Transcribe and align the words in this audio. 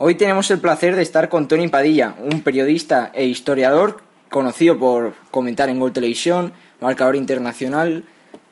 Hoy 0.00 0.14
tenemos 0.14 0.48
el 0.52 0.60
placer 0.60 0.94
de 0.94 1.02
estar 1.02 1.28
con 1.28 1.48
Tony 1.48 1.66
Padilla, 1.66 2.14
un 2.18 2.44
periodista 2.44 3.10
e 3.12 3.24
historiador 3.24 4.00
conocido 4.30 4.78
por 4.78 5.14
comentar 5.32 5.68
en 5.70 5.80
Gol 5.80 5.92
Televisión, 5.92 6.54
marcador 6.78 7.16
internacional, 7.16 8.04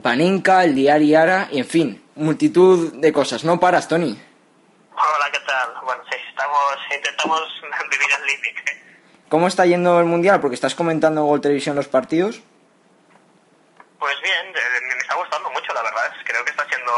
Panenka, 0.03 0.65
el 0.65 0.75
diario 0.75 1.21
Ara, 1.21 1.47
y 1.53 1.61
en 1.61 1.67
fin, 1.67 2.05
multitud 2.17 2.95
de 2.95 3.13
cosas. 3.13 3.45
¿No 3.45 3.61
paras, 3.61 3.87
Tony? 3.87 4.21
Hola, 4.91 5.31
¿qué 5.31 5.39
tal? 5.47 5.85
Bueno, 5.85 6.03
sí, 6.11 6.17
estamos, 6.29 6.79
intentamos 6.93 7.41
vivir 7.93 8.09
al 8.13 8.27
límite. 8.27 8.83
¿Cómo 9.29 9.47
está 9.47 9.67
yendo 9.67 10.01
el 10.01 10.07
Mundial? 10.07 10.41
Porque 10.41 10.57
estás 10.57 10.75
comentando 10.75 11.21
en 11.21 11.29
Gol 11.29 11.41
Televisión 11.41 11.77
los 11.77 11.87
partidos. 11.87 12.43
Pues 14.01 14.21
bien, 14.21 14.49
eh, 14.49 14.81
me 14.83 14.99
está 14.99 15.15
gustando 15.15 15.49
mucho, 15.51 15.73
la 15.73 15.83
verdad. 15.85 16.13
Creo 16.25 16.45
que 16.45 16.51
está 16.51 16.67
siendo 16.69 16.93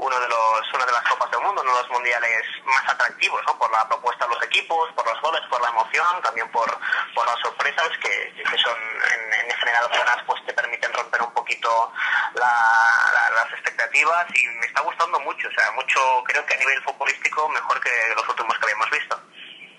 uno 0.00 0.16
de 0.18 0.28
los, 0.28 0.60
una 0.74 0.86
de 0.86 0.92
las 0.92 1.04
copas 1.04 1.30
del 1.30 1.40
mundo, 1.44 1.60
uno 1.60 1.72
de 1.76 1.82
los 1.82 1.90
mundiales 1.92 2.40
más 2.64 2.84
atractivos, 2.88 3.40
¿no? 3.46 3.52
Por 3.58 3.70
la 3.70 3.86
propuesta 3.86 4.24
de 4.26 4.34
los 4.34 4.42
equipos, 4.44 4.88
por 4.96 5.04
los 5.06 5.20
goles, 5.20 5.40
por 5.50 5.60
la 5.60 5.68
emoción, 5.68 6.06
también 6.24 6.48
por, 6.50 6.68
por 7.14 7.26
las 7.26 7.38
sorpresas 7.40 7.88
que, 8.02 8.32
que 8.42 8.56
son 8.58 8.78
en, 9.12 9.50
en 9.50 9.56
general 9.60 9.84
buenas, 9.88 10.18
pues 10.26 10.40
te 10.46 10.52
permiten 10.54 10.92
romper 10.94 11.20
un 11.22 11.32
poquito 11.32 11.92
la- 12.34 13.12
la- 13.12 13.30
las 13.44 13.52
expectativas 13.52 14.24
y 14.34 14.46
me 14.58 14.66
está 14.66 14.80
gustando 14.80 15.20
mucho, 15.20 15.48
o 15.48 15.52
sea, 15.52 15.70
mucho, 15.72 16.00
creo 16.24 16.44
que 16.46 16.54
a 16.54 16.58
nivel 16.58 16.82
futbolístico 16.82 17.48
mejor 17.50 17.80
que 17.80 17.90
los 18.16 18.28
últimos 18.28 18.56
que 18.58 18.64
habíamos 18.64 18.90
visto. 18.90 19.20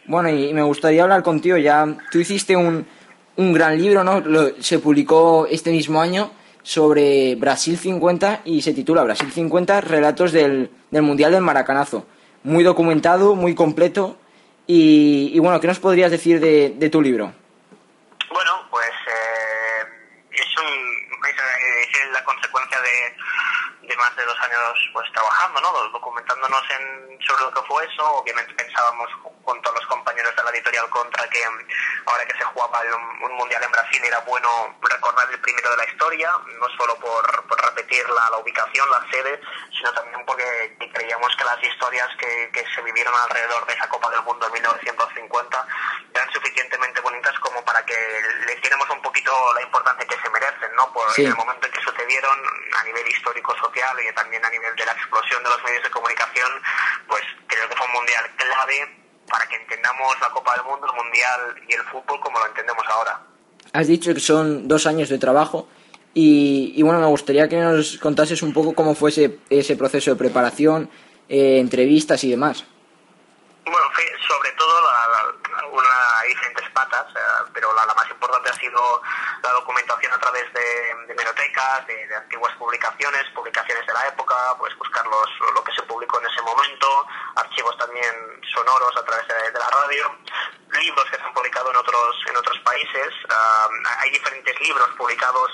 Bueno, 0.06 0.30
y 0.30 0.54
me 0.54 0.62
gustaría 0.64 1.04
hablar 1.04 1.24
contigo 1.24 1.58
ya. 1.58 1.86
Tú 2.12 2.20
hiciste 2.20 2.56
un, 2.56 2.88
un 3.38 3.54
gran 3.54 3.78
libro, 3.78 4.04
¿no? 4.04 4.20
Lo- 4.20 4.62
se 4.62 4.80
publicó 4.80 5.48
este 5.50 5.72
mismo 5.72 6.02
año 6.02 6.32
sobre 6.64 7.36
Brasil 7.36 7.78
50 7.78 8.42
y 8.46 8.62
se 8.62 8.74
titula 8.74 9.04
Brasil 9.04 9.32
50, 9.32 9.82
relatos 9.82 10.32
del, 10.32 10.72
del 10.90 11.02
Mundial 11.02 11.32
del 11.32 11.42
Maracanazo. 11.42 12.06
Muy 12.44 12.64
documentado, 12.64 13.36
muy 13.36 13.56
completo. 13.56 14.18
Y, 14.68 15.32
y 15.34 15.40
bueno, 15.40 15.60
¿qué 15.60 15.68
nos 15.68 15.80
podrías 15.80 16.12
decir 16.12 16.40
de, 16.40 16.74
de 16.76 16.90
tu 16.90 17.02
libro? 17.02 17.34
Bueno, 18.32 18.52
pues 18.70 18.90
eh, 18.90 19.86
es, 20.32 20.58
un, 20.58 21.28
es, 21.28 22.12
la 22.14 22.24
consecuencia 22.24 22.78
de, 22.80 23.88
de 23.88 23.98
más 23.98 24.16
de 24.16 24.24
dos 24.24 24.38
años 24.40 24.90
pues 24.94 25.12
trabajando, 25.12 25.62
¿no? 25.62 25.72
documentándonos 25.92 26.64
en, 26.80 27.20
sobre 27.22 27.44
lo 27.44 27.52
que 27.52 27.62
fue 27.68 27.84
eso. 27.86 28.14
Obviamente 28.14 28.54
pensábamos 28.54 29.10
junto 29.44 29.70
a 29.70 29.74
los 29.74 29.86
compañeros 30.12 30.36
de 30.36 30.44
la 30.44 30.50
editorial 30.52 30.90
Contra 30.90 31.28
que 31.30 31.42
ahora 32.06 32.26
que 32.26 32.38
se 32.38 32.44
jugaba 32.44 32.82
un 33.22 33.34
mundial 33.38 33.64
en 33.64 33.72
Brasil 33.72 34.02
era 34.04 34.20
bueno 34.20 34.76
recordar 34.82 35.28
el 35.32 35.40
primero 35.40 35.70
de 35.72 35.78
la 35.78 35.86
historia, 35.86 36.32
no 36.60 36.68
solo 36.78 36.96
por, 36.98 37.48
por 37.48 37.62
repetir 37.62 38.08
la, 38.10 38.30
la 38.30 38.38
ubicación, 38.38 38.90
la 38.90 39.02
sede, 39.10 39.40
sino 39.78 39.94
también 39.94 40.26
porque 40.26 40.76
creíamos 40.94 41.34
que 41.38 41.44
las 41.46 41.64
historias 41.64 42.10
que, 42.20 42.50
que 42.52 42.66
se 42.76 42.82
vivieron 42.82 43.14
alrededor 43.16 43.66
de 43.66 43.74
esa 43.74 43.88
Copa 43.88 44.10
del 44.10 44.22
Mundo 44.24 44.46
en 44.48 44.54
1950 44.54 45.68
eran 46.14 46.32
suficientemente 46.34 47.00
bonitas 47.00 47.38
como 47.40 47.64
para 47.64 47.86
que 47.86 47.96
le 48.48 48.56
diéramos 48.58 48.90
un 48.90 49.02
poquito 49.02 49.32
la 49.54 49.62
importancia 49.62 50.06
que 50.08 50.20
se 50.22 50.30
merecen, 50.30 50.76
¿no? 50.76 50.92
Por 50.92 51.10
Sí. 51.14 51.26
el 51.26 51.36
momento 51.36 51.66
en 51.68 51.72
que 51.72 51.82
sucedieron 51.82 52.38
a 52.80 52.84
nivel 52.84 53.08
histórico 53.08 53.56
social 53.58 53.98
y 54.02 54.12
también 54.14 54.44
a 54.46 54.50
nivel 54.50 54.76
de 54.76 54.86
la 54.86 54.92
explosión 54.92 55.42
de 55.44 55.50
los 55.50 55.64
medios 55.64 55.84
de 55.84 55.90
comunicación, 55.90 56.62
pues 57.08 57.24
creo 57.48 57.68
que 57.70 57.76
fue 57.76 57.86
un 57.88 57.94
mundial 57.94 58.30
clave 58.36 58.98
para 59.30 59.48
que 59.48 59.56
entendamos 59.56 60.20
la 60.20 60.30
Copa 60.32 60.54
del 60.56 60.64
Mundo, 60.64 60.88
el 60.88 60.94
mundial 61.16 61.56
y 61.68 61.74
el 61.74 61.82
fútbol 61.84 62.20
como 62.22 62.40
lo 62.40 62.46
entendemos 62.48 62.84
ahora. 62.88 63.20
Has 63.74 63.88
dicho 63.88 64.14
que 64.14 64.20
son 64.20 64.68
dos 64.68 64.86
años 64.88 65.10
de 65.10 65.18
trabajo 65.18 65.68
y, 66.14 66.74
y 66.76 66.82
bueno, 66.84 67.00
me 67.00 67.08
gustaría 67.08 67.48
que 67.48 67.58
nos 67.58 67.98
contases 67.98 68.42
un 68.42 68.54
poco 68.54 68.74
cómo 68.74 68.96
fue 68.96 69.10
ese, 69.12 69.40
ese 69.50 69.76
proceso 69.76 70.12
de 70.12 70.18
preparación, 70.18 70.90
eh, 71.30 71.60
entrevistas 71.60 72.24
y 72.24 72.32
demás. 72.32 72.66
Bueno, 73.66 73.88
sobre 74.28 74.52
todo 74.52 74.82
la, 74.82 75.08
la- 75.08 75.68
una 75.72 76.24
diferentes 76.28 76.70
patas, 76.72 77.06
eh, 77.16 77.50
pero 77.54 77.72
la, 77.74 77.86
la 77.86 77.94
más 77.94 78.10
importante 78.10 78.50
ha 78.50 78.54
sido 78.60 79.02
la 79.44 79.52
documentación 79.52 80.12
a 80.12 80.18
través 80.18 80.44
de, 80.54 81.06
de 81.08 81.14
menotecas, 81.16 81.88
de, 81.88 82.08
de 82.08 82.16
antiguas 82.16 82.54
publicaciones, 82.58 83.24
publicaciones 83.34 83.86
de 83.88 83.94
la 83.94 84.08
época, 84.08 84.36
pues 84.60 84.76
buscar 84.78 85.06
los, 85.08 85.30
lo 85.56 85.64
que 85.64 85.72
se 85.74 85.84
publicó 85.84 86.20
en 86.20 86.26
ese 86.28 86.42
momento, 86.42 86.88
archivos 87.36 87.78
también 87.78 88.12
sonoros 88.54 88.92
a 88.98 89.06
través 89.06 89.26
de, 89.28 89.52
de 89.52 89.60
la 89.60 89.70
radio, 89.70 90.04
libros 90.82 91.06
que 91.10 91.18
se 91.18 91.24
han 91.24 91.34
publicado 91.34 91.70
en 91.72 91.78
otros 91.78 92.16
en 92.30 92.38
otros 92.38 92.58
países. 92.60 93.14
hay 94.00 94.10
diferentes 94.12 94.60
libros 94.62 94.90
publicados 94.98 95.52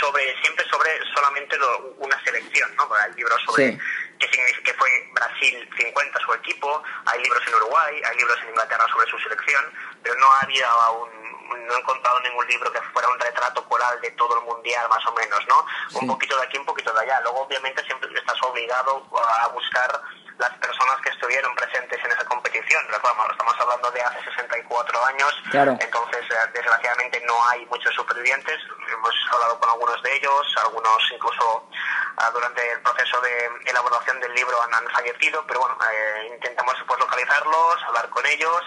sobre 0.00 0.40
siempre 0.40 0.64
sobre 0.68 0.90
solamente 1.14 1.56
lo- 1.58 1.78
una 1.98 2.22
selección, 2.24 2.74
¿no? 2.76 2.88
Hay 2.94 3.12
libros 3.14 3.40
sobre 3.44 3.72
Sí. 3.72 3.78
qué 4.20 4.28
significa 4.28 4.72
que 4.72 4.78
fue 4.78 4.88
Brasil 5.12 5.68
50 5.76 6.18
su 6.20 6.32
equipo, 6.34 6.82
hay 7.06 7.20
libros 7.22 7.42
en 7.48 7.54
Uruguay, 7.56 8.00
hay 8.04 8.16
libros 8.16 8.38
en 8.42 8.48
Inglaterra 8.50 8.86
sobre 8.92 9.10
su 9.10 9.18
selección, 9.18 9.64
pero 10.02 10.14
no 10.16 10.26
había 10.42 10.68
un 10.92 11.20
no 11.50 11.74
he 11.74 11.78
encontrado 11.80 12.20
ningún 12.20 12.46
libro 12.46 12.72
que 12.72 12.80
fuera 12.92 13.08
un 13.08 13.18
retrato 13.18 13.64
coral 13.68 14.00
de 14.00 14.10
todo 14.12 14.38
el 14.38 14.44
mundial 14.44 14.88
más 14.88 15.04
o 15.06 15.12
menos, 15.14 15.40
¿no? 15.48 15.66
Un 15.94 16.00
Sí. 16.02 16.06
poquito 16.06 16.36
de 16.36 16.44
aquí, 16.46 16.56
un 16.58 16.64
poquito 16.64 16.92
de 16.92 17.00
allá. 17.00 17.20
Luego 17.22 17.40
obviamente 17.40 17.82
siempre 17.84 18.08
estás 18.16 18.40
obligado 18.42 19.04
a 19.42 19.48
buscar 19.48 20.00
las 20.40 20.50
personas 20.58 20.96
que 21.02 21.10
estuvieron 21.10 21.54
presentes 21.54 22.02
en 22.02 22.10
esa 22.10 22.24
competición. 22.24 22.82
Pero 22.86 22.98
vamos, 23.02 23.26
estamos 23.30 23.54
hablando 23.60 23.90
de 23.92 24.00
hace 24.02 24.24
64 24.24 25.04
años, 25.06 25.32
Claro. 25.50 25.76
entonces 25.78 26.24
eh, 26.30 26.34
desgraciadamente 26.54 27.22
no 27.26 27.36
hay 27.48 27.64
muchos 27.66 27.94
supervivientes. 27.94 28.58
Hemos 28.92 29.14
hablado 29.30 29.60
con 29.60 29.68
algunos 29.70 30.02
de 30.02 30.16
ellos, 30.16 30.54
algunos 30.64 30.98
incluso 31.12 31.68
ah, 32.16 32.30
durante 32.32 32.72
el 32.72 32.80
proceso 32.80 33.20
de 33.20 33.50
elaboración 33.66 34.18
del 34.20 34.34
libro 34.34 34.60
han, 34.62 34.74
han 34.74 34.88
fallecido, 34.90 35.44
pero 35.46 35.60
bueno, 35.60 35.76
eh, 35.92 36.30
intentamos 36.34 36.74
pues 36.86 36.98
localizarlos, 36.98 37.82
hablar 37.86 38.08
con 38.08 38.24
ellos 38.26 38.62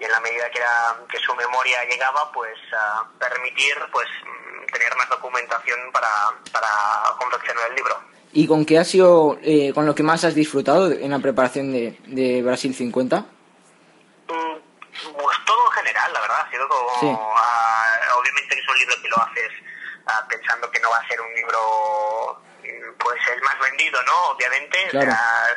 y 0.00 0.04
en 0.04 0.12
la 0.12 0.20
medida 0.20 0.48
que, 0.50 0.58
era- 0.58 0.96
que 1.10 1.18
su 1.18 1.34
memoria 1.34 1.84
llegaba, 1.84 2.32
pues 2.32 2.56
ah, 2.72 3.04
permitir 3.18 3.76
pues 3.92 4.08
mm, 4.24 4.66
tener 4.72 4.96
más 4.96 5.08
documentación 5.10 5.92
para, 5.92 6.08
para 6.52 6.68
confeccionar 7.18 7.66
el 7.68 7.74
libro. 7.74 8.00
¿Y 8.32 8.46
con 8.46 8.64
qué 8.66 8.78
ha 8.78 8.84
sido, 8.84 9.38
eh, 9.42 9.72
con 9.74 9.86
lo 9.86 9.94
que 9.94 10.02
más 10.02 10.24
has 10.24 10.34
disfrutado 10.34 10.90
en 10.92 11.10
la 11.10 11.18
preparación 11.18 11.72
de, 11.72 11.98
de 12.06 12.42
Brasil 12.42 12.74
50? 12.74 13.20
Mm, 13.20 13.24
Pues 14.28 15.36
todo 15.46 15.58
en 15.66 15.72
general, 15.72 16.12
la 16.12 16.20
verdad, 16.20 16.36
ha 16.46 16.50
sido 16.50 16.68
como... 16.68 16.88
Sí. 17.00 17.06
ah, 17.10 17.98
obviamente 18.20 18.54
que 18.54 18.60
es 18.60 18.68
un 18.68 18.78
libro 18.78 18.94
que 19.02 19.08
lo 19.08 19.16
haces 19.22 19.50
ah, 20.06 20.26
pensando 20.28 20.70
que 20.70 20.80
no 20.80 20.90
va 20.90 20.98
a 20.98 21.08
ser 21.08 21.20
un 21.20 21.32
libro 21.34 22.40
mm, 22.62 22.98
pues 22.98 23.18
el 23.34 23.42
más 23.42 23.58
vendido, 23.60 24.02
¿no? 24.02 24.30
Obviamente. 24.32 24.78
Claro. 24.90 25.12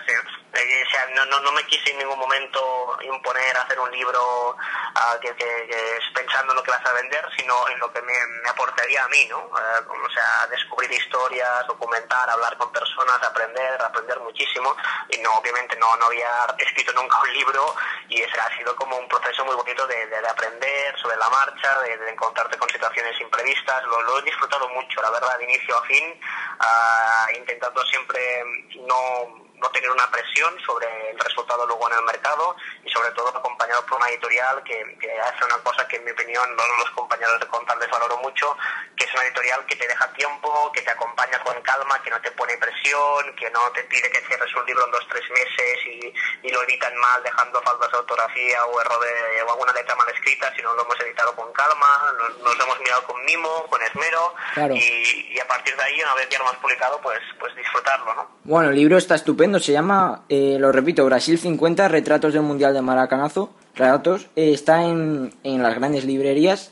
Se- 0.06 0.14
eh, 0.14 0.18
o 0.64 0.90
sea, 0.90 1.06
no, 1.16 1.26
no, 1.26 1.40
no 1.42 1.52
me 1.54 1.64
quise 1.66 1.92
en 1.92 1.98
ningún 2.00 2.20
momento 2.20 2.98
imponer 3.02 3.58
hacer 3.58 3.80
un 3.80 3.92
libro 3.92 4.56
ah, 4.96 5.18
que, 5.22 5.30
que- 5.36 5.68
que 5.68 5.98
es 5.98 6.04
pensando 6.14 6.52
en 6.54 6.58
lo 6.58 6.64
que 6.64 6.72
vas 6.72 6.86
a 6.86 6.94
vender, 6.94 7.26
sino 7.38 7.68
en 7.70 7.80
lo 7.80 7.92
que 7.92 8.02
me, 8.02 8.14
me 8.44 8.50
aportaría 8.50 9.04
a 9.04 9.08
mí, 9.10 9.26
¿no? 9.30 9.50
Como, 9.88 10.06
o 10.06 10.10
sea, 10.10 10.48
descubrir 10.50 10.92
historias, 10.92 11.66
documentar, 11.68 12.30
hablar 12.30 12.58
con 12.58 12.72
personas, 12.72 13.22
aprender, 13.24 13.82
aprender 13.82 14.20
muchísimo. 14.20 14.76
Y 15.10 15.18
no, 15.20 15.34
obviamente 15.38 15.76
no, 15.78 15.96
no 15.98 16.06
había 16.06 16.30
escrito 16.58 16.92
nunca 16.94 17.19
un 17.22 17.34
libro 17.34 17.75
y 18.10 18.22
ese 18.22 18.40
ha 18.40 18.57
sido 18.57 18.75
como 18.75 18.98
un 18.98 19.07
proceso 19.07 19.44
muy 19.46 19.56
bonito 19.56 19.86
de, 19.88 20.06
de- 20.07 20.22
de 20.22 20.28
aprender 20.28 20.98
sobre 21.00 21.18
la 21.18 21.30
marcha, 21.30 21.80
de, 21.81 21.98
de 21.98 22.10
encontrarte 22.12 22.57
con 22.57 22.69
situaciones 22.69 23.19
imprevistas. 23.22 23.84
Lo, 23.86 24.02
lo 24.04 24.19
he 24.19 24.22
disfrutado 24.24 24.68
mucho, 24.69 25.02
la 25.02 25.10
verdad, 25.12 25.38
de 25.38 25.44
inicio 25.46 25.78
a 25.78 25.84
fin, 25.86 26.19
ah, 26.60 27.28
intentando 27.36 27.84
siempre 27.86 28.44
no 28.88 29.41
no 29.62 29.69
tener 29.69 29.90
una 29.92 30.10
presión 30.10 30.60
sobre 30.66 30.88
el 31.12 31.19
resultado 31.19 31.66
luego 31.68 31.88
en 31.92 31.98
el 32.00 32.04
mercado 32.04 32.56
y 32.84 32.90
sobre 32.90 33.12
todo 33.12 33.30
acompañado 33.30 33.86
por 33.86 33.98
una 34.00 34.10
editorial 34.10 34.63
que, 34.63 34.98
que 35.00 35.19
hace 35.22 35.46
una 35.46 35.58
cosa 35.60 35.88
que 35.88 35.98
en 35.98 36.06
mi 36.06 36.12
opinión 36.12 36.56
no 36.56 36.63
los 36.80 36.90
compañeros 36.92 37.40
de 37.40 37.48
Contar 37.48 37.78
les 37.78 37.90
valoro 37.92 38.18
mucho, 38.18 38.58
que 38.96 39.04
es 39.06 39.13
una 39.13 39.24
editorial 39.24 39.66
que 39.66 39.75
te 39.75 39.88
deja 39.88 40.12
tiempo, 40.13 40.72
que 40.74 40.81
te 40.81 40.90
acompaña 40.92 41.38
con 41.44 41.62
calma, 41.62 42.02
que 42.02 42.10
no 42.10 42.19
te 42.22 42.31
pone 42.31 42.58
presión, 42.58 43.36
que 43.36 43.50
no 43.52 43.69
te 43.72 43.84
pide 43.84 44.10
que 44.10 44.22
cierres 44.22 44.54
un 44.56 44.66
libro 44.66 44.86
en 44.86 44.92
dos 44.92 45.06
tres 45.10 45.24
meses 45.30 45.80
y, 45.86 46.14
y 46.48 46.52
lo 46.52 46.64
editan 46.64 46.96
mal 46.98 47.22
dejando 47.24 47.62
faltas 47.62 47.92
de 47.92 47.98
ortografía 47.98 48.66
o 48.66 48.81
error 48.81 49.00
de, 49.02 49.42
o 49.44 49.52
alguna 49.52 49.74
letra 49.74 49.96
mal 49.96 50.10
escrita, 50.10 50.52
sino 50.56 50.74
lo 50.74 50.84
hemos 50.84 51.00
editado 51.02 51.36
con 51.36 51.52
calma, 51.54 52.14
nos, 52.18 52.38
nos 52.40 52.60
hemos 52.66 52.80
mirado 52.80 53.04
con 53.04 53.24
mimo, 53.25 53.68
con 53.68 53.81
esmero 53.84 54.34
Claro. 54.54 54.74
y, 54.75 55.30
y 55.36 55.40
a 55.40 55.48
partir 55.48 55.75
de 55.75 55.84
ahí, 55.84 56.02
una 56.02 56.16
vez 56.16 56.28
ya 56.30 56.40
lo 56.40 56.46
hemos 56.46 56.57
publicado, 56.57 57.00
pues, 57.02 57.19
pues 57.40 57.56
disfrutarlo, 57.56 58.14
¿no? 58.14 58.31
Bueno, 58.44 58.69
el 58.69 58.75
libro 58.75 58.98
está 58.98 59.16
estupendo. 59.16 59.50
Se 59.59 59.71
llama, 59.71 60.24
eh, 60.30 60.57
lo 60.59 60.71
repito, 60.71 61.06
Brasil 61.06 61.38
50, 61.38 61.88
Retratos 61.88 62.33
del 62.33 62.44
Mundial 62.44 62.74
de 62.74 62.81
Maracanazo. 62.81 63.51
Relatos, 63.75 64.27
eh, 64.36 64.51
está 64.53 64.86
en, 64.86 65.33
en 65.44 65.63
las 65.63 65.75
grandes 65.75 66.06
librerías. 66.06 66.71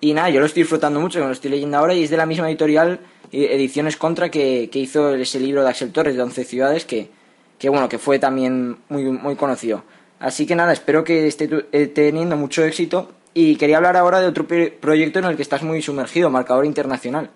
Y 0.00 0.14
nada, 0.14 0.30
yo 0.30 0.40
lo 0.40 0.46
estoy 0.46 0.62
disfrutando 0.62 1.00
mucho, 1.00 1.20
lo 1.20 1.30
estoy 1.30 1.50
leyendo 1.50 1.76
ahora 1.76 1.94
y 1.94 2.02
es 2.02 2.10
de 2.10 2.16
la 2.16 2.26
misma 2.26 2.48
editorial, 2.48 3.00
eh, 3.32 3.48
Ediciones 3.52 3.96
Contra, 3.96 4.30
que, 4.30 4.70
que 4.70 4.78
hizo 4.78 5.14
ese 5.14 5.40
libro 5.40 5.62
de 5.62 5.68
Axel 5.68 5.92
Torres 5.92 6.16
de 6.16 6.22
11 6.22 6.44
ciudades, 6.44 6.84
que, 6.84 7.10
que 7.58 7.68
bueno, 7.68 7.88
que 7.88 7.98
fue 7.98 8.18
también 8.18 8.78
muy, 8.88 9.04
muy 9.04 9.36
conocido. 9.36 9.84
Así 10.18 10.46
que 10.46 10.56
nada, 10.56 10.72
espero 10.72 11.04
que 11.04 11.26
esté 11.26 11.48
teniendo 11.88 12.36
mucho 12.36 12.64
éxito 12.64 13.10
y 13.34 13.56
quería 13.56 13.76
hablar 13.76 13.96
ahora 13.96 14.20
de 14.20 14.26
otro 14.26 14.46
proyecto 14.46 15.18
en 15.18 15.24
el 15.26 15.36
que 15.36 15.42
estás 15.42 15.62
muy 15.62 15.82
sumergido, 15.82 16.30
Marcador 16.30 16.66
Internacional. 16.66 17.30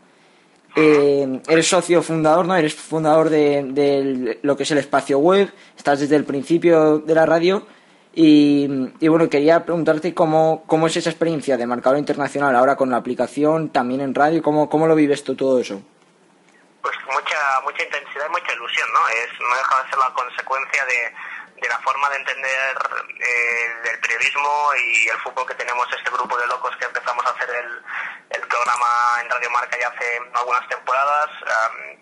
Eh, 0.76 1.40
eres 1.48 1.68
socio 1.68 2.02
fundador, 2.02 2.46
¿no? 2.46 2.56
Eres 2.56 2.74
fundador 2.74 3.30
de, 3.30 4.38
lo 4.42 4.56
que 4.56 4.64
es 4.64 4.70
el 4.72 4.78
espacio 4.78 5.18
web, 5.18 5.52
estás 5.76 6.00
desde 6.00 6.16
el 6.16 6.24
principio 6.24 6.98
de 6.98 7.14
la 7.14 7.26
radio 7.26 7.66
y, 8.12 8.66
bueno, 9.08 9.28
quería 9.28 9.64
preguntarte 9.64 10.14
cómo, 10.14 10.64
cómo 10.66 10.86
es 10.86 10.96
esa 10.96 11.10
experiencia 11.10 11.56
de 11.56 11.66
Marcador 11.66 11.98
Internacional 11.98 12.54
ahora 12.56 12.76
con 12.76 12.90
la 12.90 12.96
aplicación, 12.96 13.70
también 13.70 14.00
en 14.00 14.14
radio, 14.14 14.42
cómo, 14.42 14.68
cómo 14.68 14.86
lo 14.86 14.94
vives 14.96 15.22
todo 15.22 15.60
eso. 15.60 15.80
Pues 16.82 16.94
mucha, 17.06 17.38
mucha 17.64 17.82
intensidad 17.82 18.26
y 18.28 18.32
mucha 18.32 18.52
ilusión, 18.52 18.88
¿no? 18.92 19.08
Es, 19.08 19.40
no 19.40 19.56
deja 19.56 19.82
de 19.82 19.90
ser 19.90 19.98
la 19.98 20.14
consecuencia 20.14 20.84
de 20.84 21.14
de 21.64 21.70
la 21.70 21.78
forma 21.78 22.10
de 22.10 22.16
entender 22.16 22.76
eh, 23.20 23.90
el 23.90 23.98
periodismo 24.00 24.70
y 24.76 25.08
el 25.08 25.18
fútbol 25.20 25.46
que 25.46 25.54
tenemos 25.54 25.90
este 25.96 26.10
grupo 26.10 26.36
de 26.36 26.46
locos 26.46 26.76
que 26.76 26.84
empezamos 26.84 27.24
a 27.24 27.30
hacer 27.30 27.48
el, 27.48 27.82
programa 28.54 29.20
en 29.20 29.30
Radio 29.30 29.50
Marca 29.50 29.76
ya 29.80 29.88
hace 29.88 30.20
algunas 30.34 30.68
temporadas. 30.68 31.30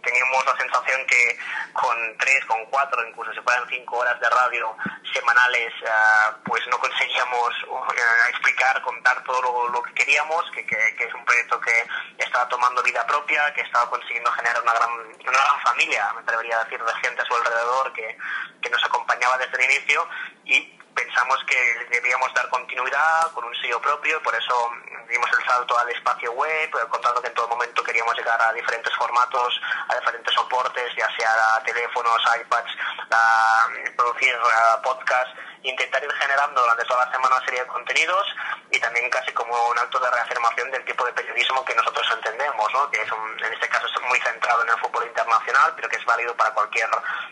teníamos 0.03 0.45
la 0.45 0.57
sensación 0.59 1.07
que 1.07 1.39
con 1.73 1.97
tres, 2.19 2.45
con 2.45 2.65
cuatro, 2.67 3.07
incluso 3.07 3.33
si 3.33 3.41
fueran 3.41 3.67
cinco 3.69 3.99
horas 3.99 4.19
de 4.21 4.29
radio 4.29 4.77
semanales, 5.13 5.73
ah, 5.89 6.37
pues 6.45 6.67
no 6.69 6.79
conseguíamos 6.79 7.51
uh, 7.69 7.93
explicar, 8.31 8.83
contar 8.83 9.23
todo 9.25 9.69
lo, 9.69 9.83
que 9.83 9.95
queríamos, 9.95 10.45
que, 10.53 10.67
que, 10.67 11.05
es 11.05 11.15
un 11.15 11.25
proyecto 11.25 11.61
que 11.61 11.87
estaba 12.19 12.49
tomando 12.49 12.83
vida 12.83 13.07
propia, 13.07 13.53
que 13.55 13.63
estaba 13.63 13.89
consiguiendo 13.89 14.31
generar 14.33 14.63
una 14.63 14.73
gran, 14.73 14.91
una 14.91 15.39
gran 15.39 15.61
familia, 15.63 16.13
me 16.15 16.21
atrevería 16.21 16.61
a 16.61 16.65
decir, 16.65 16.83
de 16.83 16.95
gente 16.95 17.23
a 17.23 17.25
su 17.25 17.35
alrededor 17.35 17.93
que, 17.93 18.17
que 18.61 18.71
nos 18.71 18.85
acompañaba 18.85 19.39
desde 19.39 19.52
el 19.55 19.65
inicio 19.65 20.07
y 20.45 20.61
pensamos 20.95 21.39
que 21.47 21.87
debíamos 21.91 22.33
dar 22.35 22.49
continuidad 22.49 23.31
con 23.33 23.45
un 23.45 23.55
sello 23.57 23.81
propio 23.81 24.19
y 24.19 24.21
por 24.21 24.35
eso 24.35 24.71
dimos 25.09 25.29
el 25.39 25.45
salto 25.47 25.79
al 25.79 25.89
espacio 25.91 26.33
web, 26.33 26.71
contando 26.89 27.21
que 27.21 27.29
en 27.29 27.35
todo 27.35 27.49
momento 27.49 27.83
queríamos 27.83 28.17
llegar 28.17 28.41
a 28.41 28.53
diferentes 28.53 28.95
formatos, 28.97 29.61
a 29.89 29.95
diferentes 29.97 30.35
soportes, 30.35 30.95
ya 30.97 31.09
sea 31.17 31.57
a 31.57 31.63
teléfonos, 31.63 32.23
iPads, 32.41 32.71
a 33.11 33.69
producir 33.97 34.37
podcasts 34.83 35.35
intentar 35.63 36.03
ir 36.03 36.13
generando 36.13 36.61
durante 36.61 36.85
toda 36.85 37.07
la 37.07 37.13
semana 37.13 37.37
una 37.37 37.45
serie 37.45 37.61
de 37.61 37.67
contenidos 37.67 38.27
y 38.71 38.79
también 38.81 39.09
casi 39.11 39.33
como 39.33 39.55
un 39.69 39.79
acto 39.79 39.99
de 40.01 40.11
reafirmación 40.11 40.71
del 40.71 40.85
tipo 40.85 41.05
de 41.05 41.13
periodismo 41.13 41.65
que 41.65 41.75
nosotros 41.75 42.07
entendemos, 42.15 42.73
¿no? 42.73 42.91
que 42.91 43.03
es 43.03 43.09
en 43.11 43.53
este 43.53 43.69
caso 43.69 43.87
es 43.87 44.09
muy 44.09 44.19
centrado 44.21 44.63
en 44.63 44.71
el 44.71 44.79
fútbol 44.79 45.07
internacional, 45.07 45.73
pero 45.77 45.89
que 45.89 45.97
es 45.97 46.05
válido 46.05 46.35
para 46.37 46.53
cualquier 46.53 46.89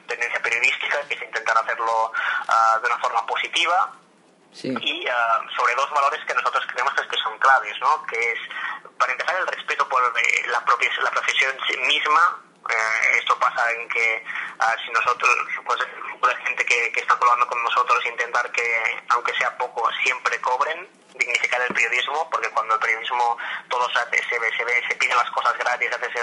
tendencia 0.06 0.40
periodística, 0.40 1.00
que 1.08 1.14
es 1.14 1.22
intentar 1.22 1.58
hacerlo 1.58 2.12
uh, 2.12 2.80
de 2.80 2.86
una 2.86 2.98
forma 2.98 3.26
positiva 3.26 3.92
sí. 4.52 4.68
y 4.68 5.06
uh, 5.06 5.50
sobre 5.56 5.74
dos 5.74 5.90
valores 5.90 6.20
que 6.26 6.34
nosotros 6.34 6.64
creemos 6.72 6.94
que 6.94 7.16
son 7.16 7.38
claves, 7.38 7.74
¿no? 7.80 8.06
que 8.06 8.32
es, 8.32 8.38
para 8.98 9.12
empezar, 9.12 9.36
el 9.36 9.46
respeto 9.46 9.88
por 9.88 10.02
eh, 10.02 10.46
la, 10.46 10.64
propia, 10.64 10.90
la 11.02 11.10
profesión 11.10 11.56
misma, 11.86 12.42
eh, 12.68 13.18
esto 13.18 13.38
pasa 13.38 13.70
en 13.72 13.88
que 13.88 14.24
uh, 14.58 14.84
si 14.84 14.90
nosotros, 14.92 15.30
pues 15.64 15.78
la 16.22 16.36
gente 16.46 16.64
que, 16.64 16.92
que 16.92 17.00
está 17.00 17.16
colaborando 17.16 17.46
con 17.48 17.62
nosotros, 17.62 18.04
intentar 18.06 18.50
que, 18.52 19.00
aunque 19.08 19.34
sea 19.34 19.56
poco, 19.56 19.88
siempre 20.02 20.40
cobren, 20.40 20.88
dignificar 21.20 21.60
el 21.62 21.74
periodismo, 21.74 22.28
porque 22.30 22.50
cuando 22.50 22.74
el 22.74 22.80
periodismo 22.80 23.36
todo 23.68 23.86
se, 23.90 24.00
se, 24.18 24.56
se, 24.56 24.64
ve, 24.64 24.82
se 24.88 24.96
piden 24.96 25.16
las 25.16 25.30
cosas 25.30 25.56
gratis, 25.58 25.90
se, 25.90 26.20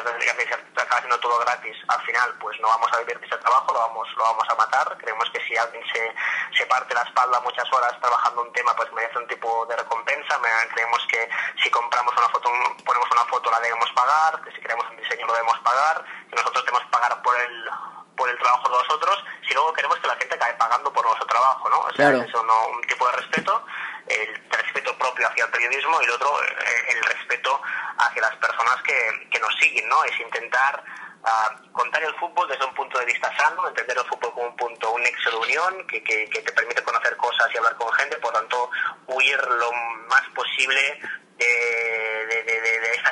acaba 0.81 0.97
haciendo 0.97 1.19
todo 1.19 1.39
gratis, 1.39 1.77
al 1.87 2.01
final 2.01 2.33
pues 2.39 2.59
no 2.59 2.67
vamos 2.67 2.91
a 2.93 2.99
vivir 2.99 3.19
de 3.19 3.25
ese 3.25 3.37
trabajo, 3.37 3.73
lo 3.73 3.79
vamos, 3.79 4.07
lo 4.17 4.23
vamos 4.23 4.45
a 4.49 4.55
matar. 4.55 4.97
Creemos 4.97 5.29
que 5.31 5.39
si 5.47 5.55
alguien 5.55 5.83
se, 5.93 6.13
se 6.57 6.65
parte 6.65 6.93
la 6.93 7.03
espalda 7.03 7.39
muchas 7.41 7.71
horas 7.71 7.99
trabajando 7.99 8.41
un 8.41 8.53
tema, 8.53 8.75
pues 8.75 8.91
merece 8.93 9.17
un 9.17 9.27
tipo 9.27 9.65
de 9.67 9.75
recompensa. 9.75 10.39
Creemos 10.73 11.05
que 11.09 11.29
si 11.63 11.69
compramos 11.69 12.13
una 12.17 12.29
foto, 12.29 12.49
ponemos 12.85 13.09
una 13.11 13.25
foto 13.25 13.51
la 13.51 13.59
debemos 13.59 13.89
pagar, 13.91 14.41
que 14.41 14.51
si 14.51 14.61
queremos 14.61 14.85
un 14.89 14.97
diseño 14.97 15.25
lo 15.27 15.33
debemos 15.33 15.59
pagar, 15.59 16.03
que 16.29 16.35
nosotros 16.35 16.65
debemos 16.65 16.89
pagar 16.89 17.21
por 17.21 17.35
el 17.39 17.69
por 18.17 18.27
el 18.27 18.37
trabajo 18.39 18.67
de 18.67 18.77
nosotros, 18.77 19.23
si 19.47 19.53
luego 19.53 19.71
queremos 19.73 19.99
que 19.99 20.07
la 20.07 20.15
gente 20.15 20.35
acabe 20.35 20.53
pagando 20.55 20.91
por 20.91 21.05
nuestro 21.05 21.27
trabajo, 21.27 21.69
¿no? 21.69 21.79
O 21.81 21.93
sea, 21.93 22.09
eso 22.09 22.43
no, 22.43 22.67
un 22.69 22.81
tipo 22.81 23.05
de 23.05 23.11
respeto, 23.13 23.63
el 24.09 24.49
respeto 24.49 24.97
propio 24.97 25.27
hacia 25.27 25.45
el 25.45 25.51
periodismo 25.51 26.01
y 26.01 26.05
el 26.05 26.11
otro, 26.11 26.43
eh, 26.43 26.85
el 26.89 27.03
respeto 27.03 27.61
hacia 27.97 28.21
las 28.21 28.35
personas 28.35 28.81
que, 28.83 29.29
que 29.29 29.39
nos 29.39 29.53
siguen, 29.59 29.87
¿no? 29.89 30.03
Es 30.03 30.19
intentar 30.19 30.83
uh, 31.23 31.71
contar 31.71 32.03
el 32.03 32.13
fútbol 32.15 32.47
desde 32.47 32.65
un 32.65 32.73
punto 32.73 32.99
de 32.99 33.05
vista 33.05 33.35
sano, 33.37 33.67
entender 33.67 33.97
el 33.97 34.05
fútbol 34.05 34.33
como 34.33 34.47
un 34.47 34.55
punto, 34.55 34.91
un 34.91 35.01
nexo 35.01 35.31
de 35.31 35.37
unión 35.37 35.87
que, 35.87 36.03
que, 36.03 36.27
te 36.27 36.51
permite 36.51 36.83
conocer 36.83 37.15
cosas 37.17 37.49
y 37.53 37.57
hablar 37.57 37.75
con 37.75 37.91
gente, 37.93 38.17
por 38.17 38.33
tanto, 38.33 38.69
huir 39.07 39.39
lo 39.47 39.71
más 40.09 40.23
posible 40.35 40.99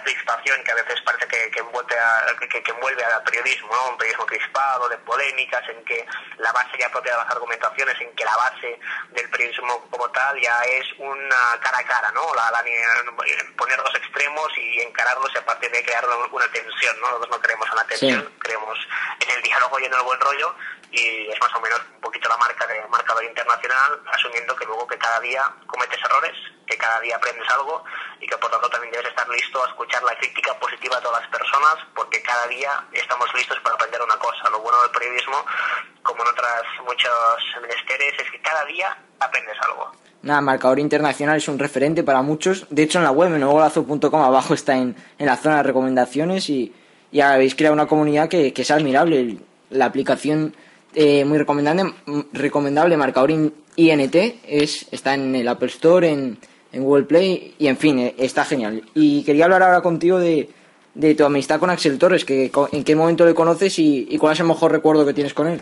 crispación 0.05 0.63
que 0.63 0.71
a 0.71 0.75
veces 0.75 1.01
parece 1.01 1.27
que, 1.27 1.51
que 1.51 1.59
envuelve, 1.59 1.95
a, 1.97 2.35
que, 2.39 2.63
que, 2.63 2.71
envuelve 2.71 3.03
al 3.03 3.23
periodismo, 3.23 3.69
¿no? 3.73 3.89
un 3.89 3.97
periodismo 3.97 4.25
crispado, 4.25 4.87
de 4.87 4.97
polémicas, 4.99 5.67
en 5.69 5.83
que 5.83 6.05
la 6.37 6.51
base 6.53 6.77
ya 6.79 6.89
propia 6.89 7.11
de 7.13 7.17
las 7.17 7.31
argumentaciones, 7.31 7.99
en 7.99 8.15
que 8.15 8.23
la 8.23 8.37
base 8.37 8.79
del 9.11 9.29
periodismo 9.29 9.87
como 9.89 10.09
tal 10.11 10.39
ya 10.39 10.61
es 10.63 10.85
una 10.99 11.59
cara 11.59 11.79
a 11.79 11.83
cara, 11.83 12.11
¿no? 12.11 12.33
La, 12.35 12.51
la, 12.51 12.63
poner 13.57 13.77
dos 13.77 13.95
extremos 13.95 14.47
y 14.57 14.81
encararlos 14.81 15.31
y 15.33 15.37
a 15.37 15.45
partir 15.45 15.71
de 15.71 15.83
crear 15.83 16.05
una, 16.31 16.47
tensión, 16.51 16.99
¿no? 17.01 17.07
Nosotros 17.07 17.31
no 17.31 17.41
creemos 17.41 17.69
en 17.69 17.75
la 17.75 17.87
tensión, 17.87 18.33
creemos 18.39 18.77
en 19.19 19.29
el 19.35 19.41
diálogo 19.41 19.79
y 19.79 19.85
en 19.85 19.93
el 19.93 20.01
buen 20.01 20.19
rollo 20.19 20.55
y 20.91 21.27
es 21.29 21.39
más 21.39 21.53
o 21.55 21.59
menos 21.61 21.79
un 21.95 22.01
poquito 22.01 22.29
la 22.29 22.37
marca 22.37 22.65
de 22.67 22.81
marcador 22.87 23.23
internacional, 23.23 24.01
asumiendo 24.11 24.55
que 24.55 24.65
luego 24.65 24.87
que 24.87 24.97
cada 24.97 25.19
día 25.19 25.43
cometes 25.67 25.99
errores, 26.03 26.35
que 26.67 26.77
cada 26.77 26.99
día 27.01 27.15
aprendes 27.15 27.49
algo 27.49 27.83
y 28.19 28.27
que 28.27 28.37
por 28.37 28.49
tanto 28.51 28.69
también 28.69 28.91
debes 28.91 29.07
estar 29.07 29.27
listo 29.29 29.63
a 29.63 29.67
escuchar 29.67 30.03
la 30.03 30.17
crítica 30.17 30.57
positiva 30.59 30.95
de 30.97 31.01
todas 31.01 31.21
las 31.21 31.29
personas, 31.29 31.75
porque 31.95 32.21
cada 32.21 32.47
día 32.47 32.85
estamos 32.91 33.33
listos 33.33 33.59
para 33.61 33.75
aprender 33.75 34.01
una 34.01 34.17
cosa. 34.17 34.49
Lo 34.49 34.59
bueno 34.59 34.81
del 34.81 34.91
periodismo, 34.91 35.45
como 36.03 36.23
en 36.23 36.29
otras 36.29 36.63
muchos 36.85 37.11
menesteres, 37.61 38.13
es 38.19 38.31
que 38.31 38.41
cada 38.41 38.65
día 38.65 38.97
aprendes 39.19 39.57
algo. 39.61 39.91
Nada, 40.21 40.41
Marcador 40.41 40.79
Internacional 40.79 41.37
es 41.37 41.47
un 41.47 41.59
referente 41.59 42.03
para 42.03 42.23
muchos. 42.23 42.65
De 42.69 42.83
hecho, 42.83 42.97
en 42.97 43.03
la 43.03 43.11
web, 43.11 43.31
en 43.33 43.41
nuevolazo.com, 43.41 44.21
abajo 44.21 44.55
está 44.55 44.75
en, 44.75 44.95
en 45.19 45.25
la 45.27 45.37
zona 45.37 45.57
de 45.57 45.63
recomendaciones 45.63 46.49
y, 46.49 46.73
y 47.11 47.21
habéis 47.21 47.53
creado 47.55 47.73
una 47.73 47.85
comunidad 47.85 48.27
que, 48.27 48.51
que 48.51 48.63
es 48.63 48.71
admirable. 48.71 49.37
La 49.69 49.85
aplicación 49.85 50.55
eh, 50.95 51.25
muy 51.25 51.37
recomendable, 51.37 51.93
recomendable 52.33 52.97
marcador 52.97 53.31
INT, 53.31 54.15
es, 54.47 54.87
está 54.91 55.13
en 55.13 55.35
el 55.35 55.47
Apple 55.47 55.67
Store, 55.67 56.09
en, 56.09 56.39
en 56.71 56.83
Google 56.83 57.03
Play 57.03 57.55
y 57.59 57.67
en 57.67 57.77
fin, 57.77 57.99
eh, 57.99 58.15
está 58.17 58.45
genial. 58.45 58.83
Y 58.93 59.23
quería 59.25 59.45
hablar 59.45 59.63
ahora 59.63 59.81
contigo 59.81 60.19
de, 60.19 60.49
de 60.93 61.15
tu 61.15 61.25
amistad 61.25 61.59
con 61.59 61.69
Axel 61.69 61.99
Torres, 61.99 62.23
que, 62.23 62.51
en 62.71 62.83
qué 62.83 62.95
momento 62.95 63.25
le 63.25 63.35
conoces 63.35 63.77
y, 63.79 64.07
y, 64.09 64.17
cuál 64.17 64.33
es 64.33 64.39
el 64.39 64.45
mejor 64.45 64.71
recuerdo 64.71 65.05
que 65.05 65.13
tienes 65.13 65.33
con 65.33 65.47
él. 65.47 65.61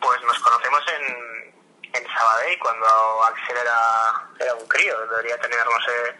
Pues 0.00 0.22
nos 0.22 0.38
conocemos 0.38 0.82
en, 0.96 2.00
en 2.00 2.08
Sabadell 2.08 2.58
cuando 2.60 2.86
Axel 3.24 3.56
era, 3.60 4.28
era 4.38 4.54
un 4.54 4.68
crío, 4.68 4.94
debería 5.10 5.36
tener, 5.40 5.58
no 5.64 5.80
sé, 5.84 6.14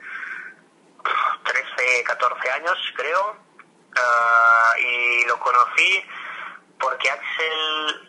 13, 1.76 2.04
14 2.04 2.50
años 2.50 2.76
creo, 2.96 3.30
uh, 3.30 4.78
y 4.80 5.26
lo 5.26 5.38
conocí 5.38 6.02
porque 6.78 7.10
Axel 7.10 8.08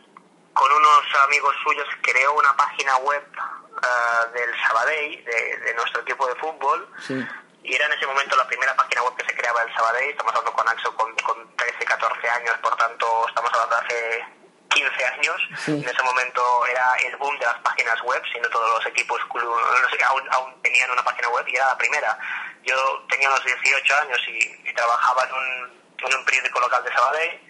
con 0.54 0.72
unos 0.72 1.04
amigos 1.24 1.56
suyos 1.64 1.88
creó 2.02 2.34
una 2.34 2.56
página 2.56 2.98
web 2.98 3.24
uh, 3.38 4.34
del 4.34 4.62
Sabadell, 4.62 5.24
de, 5.24 5.58
de, 5.58 5.74
nuestro 5.76 6.02
equipo 6.02 6.28
de 6.28 6.36
fútbol, 6.36 6.88
sí. 7.08 7.26
y 7.64 7.76
era 7.76 7.86
en 7.86 7.94
ese 7.94 8.06
momento 8.06 8.36
la 8.36 8.48
primera 8.48 8.76
página 8.76 9.04
web 9.04 9.16
que 9.16 9.26
se 9.26 9.36
creaba 9.36 9.62
el 9.64 9.74
Sabadell, 9.74 10.10
estamos 10.10 10.34
hablando 10.36 10.54
con 10.54 10.68
Axel 10.68 10.94
con, 10.96 11.16
con 11.18 11.56
13, 11.56 11.86
14 11.86 12.30
años, 12.30 12.58
por 12.62 12.76
tanto 12.76 13.26
estamos 13.28 13.52
hablando 13.54 13.76
de 13.76 13.82
hace 13.86 14.26
15 14.70 15.06
años, 15.06 15.42
sí. 15.64 15.72
en 15.72 15.90
ese 15.90 16.04
momento 16.04 16.66
era 16.68 16.94
el 17.06 17.16
boom 17.18 17.38
de 17.40 17.46
las 17.46 17.58
páginas 17.60 18.02
web, 18.02 18.22
siendo 18.32 18.50
todos 18.50 18.70
los 18.78 18.86
equipos 18.88 19.20
no 19.34 19.90
sé, 19.90 20.04
aún, 20.04 20.24
aún, 20.32 20.62
tenían 20.62 20.92
una 20.92 21.04
página 21.04 21.30
web 21.30 21.48
y 21.48 21.56
era 21.56 21.68
la 21.68 21.78
primera. 21.78 22.20
Yo 22.64 22.76
tenía 23.10 23.30
unos 23.30 23.44
18 23.46 23.98
años 24.02 24.20
y, 24.28 24.70
y 24.70 24.74
trabajaba 24.74 25.24
en 25.24 25.34
un, 25.34 26.08
en 26.08 26.18
un 26.18 26.26
periódico 26.26 26.60
local 26.60 26.84
de 26.84 26.92
Sabadell 26.92 27.49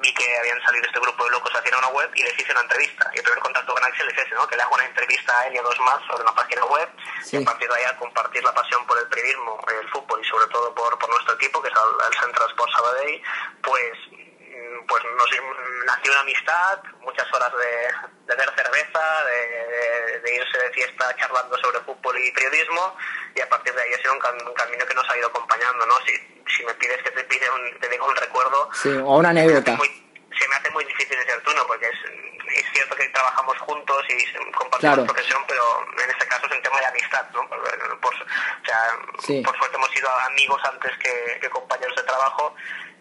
vi 0.00 0.12
que 0.14 0.38
habían 0.38 0.60
salido 0.62 0.86
este 0.86 1.00
grupo 1.00 1.24
de 1.24 1.30
locos 1.30 1.52
hacia 1.54 1.76
una 1.76 1.88
web 1.88 2.10
y 2.14 2.22
les 2.22 2.38
hice 2.38 2.52
una 2.52 2.62
entrevista. 2.62 3.10
Y 3.14 3.18
el 3.18 3.24
primer 3.24 3.40
contacto 3.40 3.74
con 3.74 3.84
Axel 3.84 4.08
es 4.08 4.18
ese, 4.18 4.34
¿no? 4.34 4.46
Que 4.46 4.56
le 4.56 4.62
hago 4.62 4.74
una 4.74 4.84
entrevista 4.84 5.38
a 5.38 5.46
él 5.46 5.54
y 5.54 5.58
a 5.58 5.62
dos 5.62 5.78
más 5.80 6.00
sobre 6.06 6.22
una 6.22 6.34
página 6.34 6.64
web 6.64 6.88
sí. 7.22 7.36
y 7.36 7.42
a 7.42 7.44
partir 7.44 7.68
de 7.68 7.74
ahí 7.76 7.96
compartir 7.98 8.42
la 8.44 8.54
pasión 8.54 8.86
por 8.86 8.98
el 8.98 9.06
periodismo, 9.08 9.64
el 9.68 9.88
fútbol 9.90 10.20
y 10.20 10.28
sobre 10.28 10.46
todo 10.46 10.74
por, 10.74 10.98
por 10.98 11.10
nuestro 11.10 11.34
equipo, 11.34 11.62
que 11.62 11.68
es 11.68 11.74
el, 11.74 12.12
el 12.12 12.20
Centro 12.20 12.46
Sport 12.48 12.72
Sabadell, 12.72 13.22
pues 13.62 13.92
mm, 14.12 14.86
pues 14.86 15.02
nos 15.04 15.30
nació 15.86 16.12
una 16.12 16.20
amistad, 16.20 16.78
muchas 17.00 17.32
horas 17.32 17.52
de, 17.52 18.08
de 18.28 18.36
ver 18.36 18.50
cerveza, 18.54 19.24
de, 19.24 20.34
irse 20.34 20.58
de 20.58 20.70
fiesta 20.70 21.16
charlando 21.16 21.56
sobre 21.58 21.80
fútbol 21.80 22.18
y 22.18 22.30
periodismo, 22.32 22.96
y 23.34 23.40
a 23.40 23.48
partir 23.48 23.74
de 23.74 23.82
ahí 23.82 23.94
ha 23.94 23.98
sido 23.98 24.12
un, 24.12 24.20
camino 24.20 24.86
que 24.86 24.94
nos 24.94 25.08
ha 25.08 25.16
ido 25.16 25.28
acompañando, 25.28 25.86
¿no? 25.86 25.94
Si, 26.06 26.37
si 26.56 26.64
me 26.64 26.74
pides 26.74 27.02
que 27.02 27.10
te 27.10 27.24
pide 27.24 27.46
un, 27.50 27.80
te 27.80 27.88
diga 27.88 28.04
un 28.04 28.16
recuerdo... 28.16 28.68
Sí, 28.74 28.88
o 28.90 29.18
una 29.18 29.30
anécdota. 29.30 29.76
Se 29.76 30.48
me 30.48 30.54
hace 30.54 30.70
muy, 30.70 30.84
difícil 30.84 31.18
decir 31.18 31.42
tú, 31.44 31.52
¿no? 31.52 31.66
Porque 31.66 31.86
es, 31.86 31.98
es 32.54 32.64
cierto 32.72 32.94
que 32.94 33.08
trabajamos 33.08 33.58
juntos 33.58 34.04
y 34.08 34.52
compartimos 34.52 35.00
profesión, 35.00 35.42
pero 35.48 35.62
en 36.04 36.10
este 36.10 36.26
caso 36.28 36.46
es 36.46 36.56
un 36.56 36.62
tema 36.62 36.78
de 36.80 36.86
amistad, 36.86 37.26
¿no? 37.32 37.48
Por, 37.48 38.14
o 38.14 38.62
sea, 38.64 39.42
por 39.42 39.58
suerte 39.58 39.76
hemos 39.76 39.90
sido 39.90 40.08
amigos 40.30 40.60
antes 40.64 40.92
que, 40.98 41.38
que 41.40 41.50
compañeros 41.50 41.96
de 41.96 42.02
trabajo 42.04 42.54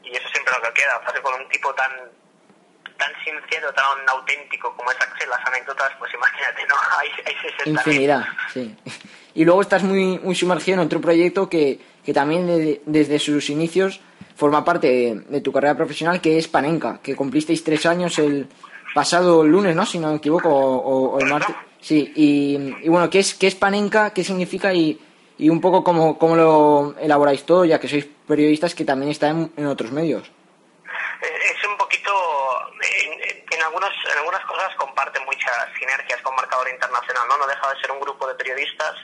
y 0.03 0.15
eso 0.15 0.27
siempre 0.29 0.53
es 0.53 0.59
lo 0.59 0.73
que 0.73 0.81
queda. 0.81 0.97
O 0.97 1.21
con 1.21 1.41
un 1.41 1.49
tipo 1.49 1.73
tan 1.75 1.91
tan 2.97 3.11
sincero, 3.23 3.71
tan 3.73 3.85
auténtico 4.09 4.75
como 4.75 4.91
es 4.91 4.97
Axel, 4.99 5.29
las 5.29 5.45
anécdotas, 5.45 5.91
pues 5.99 6.13
imagínate, 6.13 6.65
¿no? 6.67 6.75
Hay, 6.99 7.09
hay 7.25 7.71
Infinidad, 7.71 8.25
sí. 8.53 8.75
Y 9.35 9.45
luego 9.45 9.61
estás 9.61 9.83
muy, 9.83 10.17
muy 10.19 10.33
sumergido 10.33 10.81
en 10.81 10.87
otro 10.87 10.99
proyecto 10.99 11.47
que, 11.47 11.79
que 12.07 12.13
también 12.13 12.79
desde 12.85 13.19
sus 13.19 13.49
inicios 13.49 13.99
forma 14.37 14.63
parte 14.63 14.87
de, 15.27 15.41
tu 15.41 15.51
carrera 15.51 15.75
profesional, 15.75 16.21
que 16.21 16.37
es 16.37 16.47
Panenka, 16.47 17.01
que 17.03 17.17
cumplisteis 17.17 17.65
tres 17.65 17.85
años 17.85 18.17
el 18.17 18.47
pasado 18.95 19.43
lunes, 19.43 19.75
¿no? 19.75 19.85
Si 19.85 19.99
no 19.99 20.11
me 20.11 20.15
equivoco, 20.15 20.47
o, 20.49 21.19
el 21.19 21.27
martes. 21.27 21.53
Sí, 21.81 22.13
y, 22.15 22.87
bueno, 22.87 23.09
¿qué 23.09 23.19
es, 23.19 23.35
¿qué 23.35 23.47
es 23.47 23.55
Panenka? 23.55 24.11
¿Qué 24.11 24.23
significa? 24.23 24.73
Y, 24.73 24.97
y 25.37 25.49
un 25.49 25.59
poco 25.59 25.83
cómo, 25.83 26.17
cómo 26.17 26.37
lo 26.37 26.95
elaboráis 26.97 27.45
todo, 27.45 27.65
ya 27.65 27.77
que 27.77 27.89
sois 27.89 28.07
periodistas 28.25 28.73
que 28.73 28.85
también 28.85 29.11
están 29.11 29.51
en, 29.57 29.65
otros 29.65 29.91
medios. 29.91 30.29
Eh, 30.29 31.51
es 31.51 31.67
un 31.67 31.75
poquito, 31.75 32.13
en, 33.03 33.11
en, 33.51 33.63
algunos, 33.63 33.91
en 34.09 34.17
algunas 34.17 34.45
cosas 34.45 34.73
comparten 34.77 35.25
muchas 35.25 35.67
sinergias 35.77 36.21
con 36.21 36.33
Marcador 36.37 36.69
Internacional, 36.69 37.27
¿no? 37.27 37.37
No 37.37 37.47
deja 37.47 37.67
de 37.67 37.81
ser 37.81 37.91
un 37.91 37.99
grupo 37.99 38.29
de 38.29 38.35
periodistas 38.35 38.95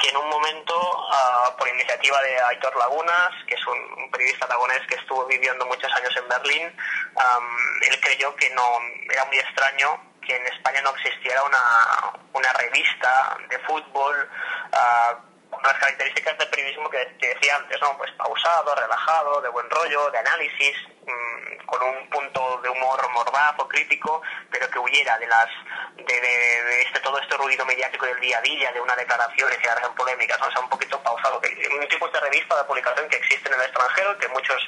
que 0.00 0.08
en 0.08 0.16
un 0.16 0.28
momento, 0.28 0.74
uh, 0.74 1.56
por 1.56 1.68
iniciativa 1.68 2.20
de 2.22 2.40
Aitor 2.40 2.76
Lagunas, 2.76 3.30
que 3.46 3.54
es 3.54 3.66
un, 3.66 4.10
periodista 4.10 4.46
aragonés 4.46 4.86
que 4.88 4.96
estuvo 4.96 5.24
viviendo 5.26 5.64
muchos 5.66 5.90
años 5.94 6.14
en 6.16 6.28
Berlín, 6.28 6.66
um, 6.66 7.82
él 7.82 8.00
creyó 8.00 8.34
que 8.36 8.50
no 8.50 8.78
era 9.10 9.24
muy 9.24 9.38
extraño 9.38 10.00
que 10.20 10.36
en 10.36 10.46
España 10.46 10.80
no 10.82 10.90
existiera 10.90 11.42
una, 11.42 12.12
una 12.32 12.52
revista 12.52 13.36
de 13.48 13.58
fútbol 13.60 14.28
uh, 14.72 15.32
las 15.62 15.74
características 15.74 16.38
del 16.38 16.48
periodismo 16.48 16.88
que, 16.90 16.98
decía 17.20 17.56
antes, 17.56 17.80
¿no? 17.80 17.96
Pues 17.98 18.10
pausado, 18.12 18.74
relajado, 18.74 19.40
de 19.40 19.48
buen 19.48 19.68
rollo, 19.70 20.10
de 20.10 20.18
análisis, 20.18 20.76
mm, 21.06 21.66
con 21.66 21.82
un 21.82 22.10
punto 22.10 22.60
de 22.62 22.68
humor 22.68 23.10
mordaz 23.12 23.54
o 23.58 23.68
crítico, 23.68 24.22
pero 24.50 24.70
que 24.70 24.78
huyera 24.78 25.18
de 25.18 25.26
las 25.26 25.48
de, 25.96 26.82
este 26.82 27.00
todo 27.00 27.18
este 27.18 27.36
ruido 27.36 27.64
mediático 27.66 28.06
del 28.06 28.20
día 28.20 28.38
a 28.38 28.42
día, 28.42 28.72
de 28.72 28.80
una 28.80 28.96
declaración 28.96 29.50
y 29.50 29.86
en 29.86 29.94
polémicas. 29.94 30.40
O 30.40 30.50
sea, 30.50 30.60
un 30.60 30.68
poquito 30.68 31.00
pausado. 31.02 31.40
Que, 31.40 31.48
un 31.68 31.88
tipo 31.88 32.08
de 32.08 32.20
revista 32.20 32.56
de 32.56 32.64
publicación 32.64 33.08
que 33.08 33.16
existe 33.16 33.48
en 33.48 33.54
el 33.54 33.62
extranjero, 33.62 34.18
que 34.18 34.28
muchos 34.28 34.62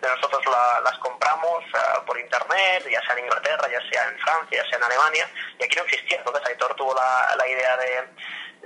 de 0.00 0.08
nosotros 0.08 0.42
las 0.82 0.98
compramos 0.98 1.64
uh, 1.74 2.04
por 2.04 2.18
internet, 2.18 2.86
ya 2.90 3.00
sea 3.02 3.14
en 3.14 3.24
Inglaterra, 3.24 3.68
ya 3.68 3.80
sea 3.90 4.08
en 4.08 4.18
Francia, 4.18 4.62
ya 4.62 4.68
sea 4.68 4.78
en 4.78 4.84
Alemania, 4.84 5.30
y 5.58 5.64
aquí 5.64 5.76
no 5.76 5.82
existía. 5.82 6.18
Entonces 6.18 6.46
Aitor 6.46 6.74
tuvo 6.74 6.94
la, 6.94 7.34
la 7.36 7.48
idea 7.48 7.76
de 7.76 8.08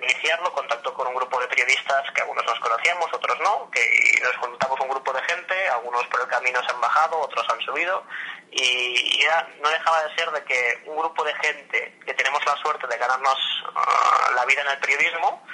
iniciarlo, 0.02 0.52
contactó 0.52 0.92
con 0.94 1.06
un 1.06 1.14
grupo 1.14 1.40
de 1.40 1.48
periodistas 1.48 2.10
que 2.12 2.20
algunos 2.20 2.44
nos 2.44 2.58
conocíamos, 2.60 3.12
otros 3.12 3.38
no, 3.40 3.70
que 3.70 3.80
nos 4.22 4.36
juntamos 4.36 4.80
un 4.80 4.88
grupo 4.88 5.12
de 5.12 5.22
gente, 5.22 5.53
algunos 5.68 6.06
por 6.06 6.20
el 6.20 6.28
camino 6.28 6.62
se 6.62 6.70
han 6.70 6.80
bajado, 6.80 7.20
otros 7.20 7.46
han 7.48 7.60
subido, 7.60 8.04
y 8.50 9.22
ya 9.22 9.48
no 9.60 9.68
dejaba 9.68 10.02
de 10.04 10.14
ser 10.14 10.30
de 10.30 10.44
que 10.44 10.82
un 10.86 10.96
grupo 10.96 11.24
de 11.24 11.34
gente 11.34 11.98
que 12.04 12.14
tenemos 12.14 12.44
la 12.46 12.56
suerte 12.56 12.86
de 12.86 12.96
ganarnos 12.96 13.64
ah, 13.74 14.30
la 14.34 14.44
vida 14.44 14.62
en 14.62 14.68
el 14.68 14.78
periodismo, 14.78 15.46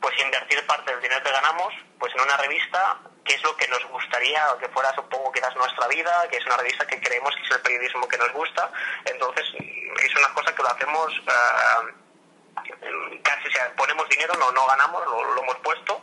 pues 0.00 0.18
invertir 0.20 0.66
parte 0.66 0.92
del 0.92 1.00
dinero 1.00 1.22
que 1.22 1.32
ganamos 1.32 1.72
pues 1.98 2.14
en 2.14 2.20
una 2.20 2.36
revista 2.36 2.98
que 3.24 3.34
es 3.34 3.42
lo 3.42 3.56
que 3.56 3.66
nos 3.68 3.82
gustaría 3.86 4.44
que 4.60 4.68
fuera 4.68 4.94
supongo 4.94 5.32
quizás 5.32 5.56
nuestra 5.56 5.88
vida 5.88 6.28
que 6.30 6.36
es 6.36 6.44
una 6.44 6.58
revista 6.58 6.86
que 6.86 7.00
creemos 7.00 7.34
que 7.36 7.42
es 7.42 7.50
el 7.52 7.62
periodismo 7.62 8.06
que 8.06 8.18
nos 8.18 8.30
gusta. 8.32 8.70
Entonces 9.06 9.46
es 10.02 10.16
una 10.16 10.34
cosa 10.34 10.54
que 10.54 10.62
lo 10.62 10.68
hacemos 10.68 11.22
ah, 11.28 11.82
casi 13.22 13.50
sea, 13.50 13.72
ponemos 13.76 14.08
dinero, 14.08 14.34
no, 14.38 14.50
no 14.52 14.66
ganamos, 14.66 15.04
lo, 15.06 15.42
hemos 15.42 15.56
puesto, 15.56 16.00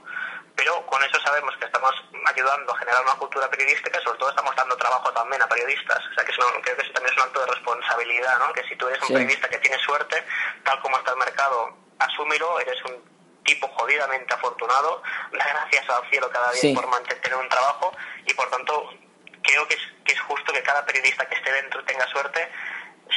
pero 0.62 0.86
con 0.86 1.02
eso 1.04 1.20
sabemos 1.22 1.58
que 1.58 1.66
estamos 1.66 1.92
ayudando 2.24 2.72
a 2.72 2.78
generar 2.78 3.02
una 3.02 3.16
cultura 3.16 3.50
periodística 3.50 4.00
y 4.00 4.04
sobre 4.04 4.20
todo 4.20 4.30
estamos 4.30 4.56
dando 4.56 4.78
trabajo 4.78 5.12
también 5.12 5.42
a 5.42 5.48
periodistas. 5.50 5.98
O 5.98 6.14
sea 6.14 6.24
que 6.24 6.32
creo 6.32 6.62
que 6.62 6.84
eso 6.84 6.94
también 6.94 7.12
es 7.12 7.18
un 7.18 7.24
acto 7.24 7.40
de 7.40 7.48
responsabilidad, 7.48 8.38
¿no? 8.38 8.54
Que 8.54 8.64
si 8.70 8.76
tú 8.76 8.88
eres 8.88 9.02
un 9.02 9.08
periodista 9.08 9.50
que 9.50 9.58
tiene 9.58 9.80
suerte, 9.80 10.24
tal 10.64 10.80
como 10.82 11.00
está 11.00 11.14
el 11.14 11.18
mercado, 11.18 11.76
asúmelo, 11.98 12.60
eres 12.60 12.78
un 12.86 13.42
tipo 13.44 13.68
jodidamente 13.70 14.36
afortunado, 14.36 15.02
da 15.32 15.48
gracias 15.48 15.90
al 15.90 16.08
cielo 16.12 16.30
cada 16.30 16.52
día 16.52 16.76
por 16.76 16.86
mantener 16.86 17.36
un 17.38 17.50
trabajo 17.50 17.92
y 18.28 18.34
por 18.36 18.48
tanto 18.52 18.94
creo 19.42 19.68
que 19.68 19.74
es, 19.74 19.82
que 20.06 20.14
es 20.14 20.22
justo 20.22 20.54
que 20.54 20.62
cada 20.62 20.86
periodista 20.86 21.28
que 21.28 21.38
esté 21.38 21.52
dentro 21.54 21.84
tenga 21.86 22.06
suerte 22.10 22.52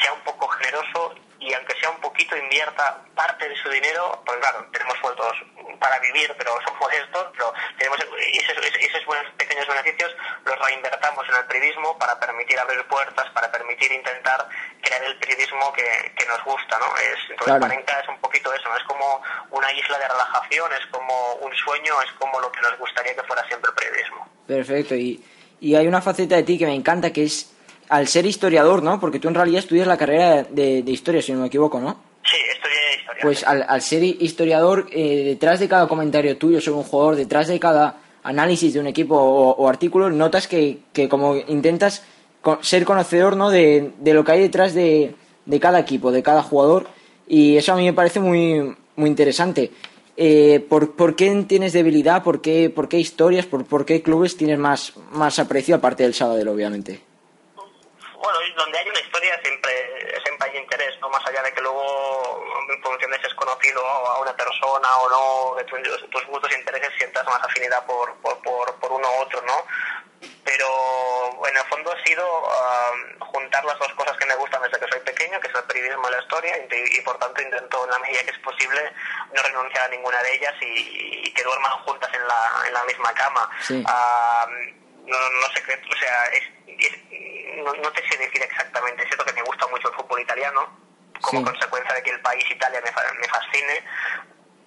sea 0.00 0.14
un 0.14 0.20
poco 0.20 0.48
generoso 0.48 1.14
y 1.44 1.52
aunque 1.52 1.78
sea 1.78 1.90
un 1.90 2.00
poquito 2.00 2.36
invierta 2.36 3.04
parte 3.14 3.48
de 3.48 3.56
su 3.56 3.68
dinero, 3.68 4.22
pues 4.24 4.38
claro, 4.38 4.66
tenemos 4.72 4.96
sueldos 4.98 5.32
para 5.78 5.98
vivir, 5.98 6.34
pero 6.38 6.52
son 6.66 6.78
modestos, 6.78 7.26
pero 7.32 7.52
tenemos 7.76 7.98
esos, 8.00 8.56
esos 8.80 9.04
buenos 9.04 9.30
pequeños 9.36 9.66
beneficios 9.68 10.10
los 10.44 10.58
reinvertamos 10.58 11.28
en 11.28 11.36
el 11.36 11.44
periodismo 11.44 11.98
para 11.98 12.18
permitir 12.18 12.58
abrir 12.58 12.82
puertas, 12.86 13.26
para 13.34 13.52
permitir 13.52 13.92
intentar 13.92 14.48
crear 14.80 15.04
el 15.04 15.18
periodismo 15.18 15.72
que, 15.72 16.14
nos 16.26 16.42
gusta, 16.44 16.78
¿no? 16.78 16.96
Es, 16.96 17.30
entonces 17.30 17.60
Panenka 17.60 18.00
es 18.00 18.08
un 18.08 18.18
poquito 18.18 18.52
eso, 18.54 18.66
¿no? 18.68 18.76
es 18.78 18.84
como 18.84 19.22
una 19.50 19.70
isla 19.72 19.98
de 19.98 20.08
relajación, 20.08 20.72
es 20.72 20.86
como 20.86 21.34
un 21.34 21.54
sueño, 21.54 22.00
es 22.00 22.10
como 22.12 22.40
lo 22.40 22.50
que 22.50 22.62
nos 22.62 22.78
gustaría 22.78 23.14
que 23.14 23.22
fuera 23.24 23.46
siempre 23.46 23.70
el 23.70 23.76
periodismo. 23.76 24.26
Perfecto, 24.46 24.94
y, 24.94 25.22
y 25.60 25.76
hay 25.76 25.86
una 25.86 26.00
faceta 26.00 26.36
de 26.36 26.42
ti 26.42 26.58
que 26.58 26.64
me 26.64 26.74
encanta 26.74 27.12
que 27.12 27.24
es 27.24 27.53
al 27.88 28.08
ser 28.08 28.26
historiador, 28.26 28.82
¿no? 28.82 29.00
Porque 29.00 29.18
tú 29.18 29.28
en 29.28 29.34
realidad 29.34 29.60
estudias 29.60 29.86
la 29.86 29.96
carrera 29.96 30.42
de, 30.44 30.82
historia, 30.86 31.22
si 31.22 31.32
no 31.32 31.40
me 31.40 31.46
equivoco, 31.46 31.80
¿no? 31.80 31.96
Sí, 32.24 32.36
estudié 32.52 32.98
historia. 32.98 33.22
Pues 33.22 33.44
al, 33.44 33.82
ser 33.82 34.02
historiador, 34.02 34.86
eh, 34.92 35.22
detrás 35.24 35.60
de 35.60 35.68
cada 35.68 35.86
comentario 35.86 36.36
tuyo 36.36 36.60
sobre 36.60 36.78
un 36.78 36.84
jugador, 36.84 37.16
detrás 37.16 37.48
de 37.48 37.58
cada 37.58 37.98
análisis 38.22 38.72
de 38.72 38.80
un 38.80 38.86
equipo 38.86 39.16
o, 39.16 39.68
artículo, 39.68 40.10
notas 40.10 40.48
que, 40.48 40.78
que, 40.92 41.08
como 41.08 41.36
intentas 41.36 42.02
ser 42.62 42.84
conocedor, 42.84 43.36
¿no? 43.36 43.50
De, 43.50 43.92
de 44.00 44.14
lo 44.14 44.24
que 44.24 44.32
hay 44.32 44.40
detrás 44.40 44.74
de, 44.74 45.14
de, 45.44 45.60
cada 45.60 45.78
equipo, 45.78 46.10
de 46.10 46.22
cada 46.22 46.42
jugador, 46.42 46.88
y 47.26 47.56
eso 47.56 47.72
a 47.72 47.76
mí 47.76 47.84
me 47.84 47.92
parece 47.92 48.20
muy, 48.20 48.74
muy 48.96 49.08
interesante. 49.08 49.70
Eh, 50.16 50.64
¿por, 50.68 50.92
¿por, 50.92 51.16
qué 51.16 51.44
tienes 51.48 51.72
debilidad? 51.72 52.22
¿Por 52.22 52.40
qué, 52.40 52.70
por 52.70 52.88
qué 52.88 52.98
historias? 52.98 53.46
Por, 53.46 53.64
¿Por 53.64 53.84
qué 53.84 54.02
clubes 54.02 54.36
tienes 54.36 54.58
más, 54.58 54.92
más 55.12 55.38
aprecio 55.38 55.74
aparte 55.74 56.04
del 56.04 56.14
sábado, 56.14 56.52
obviamente? 56.52 57.00
Donde 58.56 58.78
hay 58.78 58.88
una 58.88 59.00
historia 59.00 59.38
siempre, 59.42 60.20
siempre 60.24 60.50
hay 60.50 60.58
interés, 60.58 60.98
¿no? 61.00 61.08
Más 61.08 61.24
allá 61.26 61.42
de 61.42 61.52
que 61.52 61.60
luego, 61.60 62.44
en 62.68 62.82
función 62.82 63.10
de 63.10 63.18
si 63.20 63.26
es 63.26 63.34
conocido 63.34 63.86
a 63.86 64.20
una 64.20 64.34
persona 64.36 64.88
o 64.98 65.10
no, 65.10 65.56
de 65.56 65.64
tus, 65.64 66.26
gustos 66.26 66.50
e 66.52 66.58
intereses, 66.58 66.92
sientas 66.96 67.24
más 67.26 67.42
afinidad 67.42 67.84
por, 67.86 68.14
por, 68.16 68.40
por, 68.42 68.92
uno 68.92 69.08
u 69.08 69.22
otro, 69.22 69.40
¿no? 69.42 69.64
Pero 70.44 71.46
en 71.46 71.56
el 71.56 71.62
fondo 71.64 71.92
ha 71.92 72.04
sido 72.04 72.24
juntar 73.20 73.64
las 73.64 73.78
dos 73.78 73.92
cosas 73.94 74.16
que 74.16 74.26
me 74.26 74.34
gustan 74.36 74.62
desde 74.62 74.78
que 74.78 74.90
soy 74.90 75.00
pequeño, 75.00 75.40
que 75.40 75.48
es 75.48 75.54
el 75.54 75.64
periodismo 75.64 76.08
y 76.08 76.12
la 76.12 76.20
historia, 76.20 76.56
y, 76.58 77.00
por 77.02 77.18
tanto 77.18 77.42
intento 77.42 77.84
en 77.84 77.90
la 77.90 77.98
medida 77.98 78.22
que 78.24 78.30
es 78.30 78.38
posible 78.38 78.92
no 79.32 79.42
renunciar 79.42 79.84
a 79.84 79.88
ninguna 79.88 80.22
de 80.22 80.34
ellas 80.34 80.54
y, 80.60 81.32
que 81.32 81.42
duerman 81.42 81.72
juntas 81.84 82.10
en 82.14 82.26
la, 82.26 82.64
en 82.66 82.72
la 82.72 82.84
misma 82.84 83.12
cama. 83.14 83.50
no, 83.68 85.18
no 85.18 85.46
sé, 85.52 85.62
o 85.90 85.96
sea, 85.96 86.24
es, 86.26 86.44
no, 87.62 87.92
te 87.92 88.08
sé 88.08 88.18
decir 88.18 88.42
exactamente, 88.42 89.02
es 89.02 89.08
cierto 89.08 89.24
que 89.24 89.32
me 89.32 89.42
gusta 89.42 89.66
mucho 89.68 89.88
el 89.88 89.94
fútbol 89.94 90.20
italiano, 90.20 90.68
como 91.20 91.44
consecuencia 91.44 91.94
de 91.94 92.02
que 92.02 92.10
el 92.10 92.20
país 92.20 92.44
Italia 92.50 92.80
me, 92.84 92.90
me 92.90 93.28
fascine, 93.28 93.84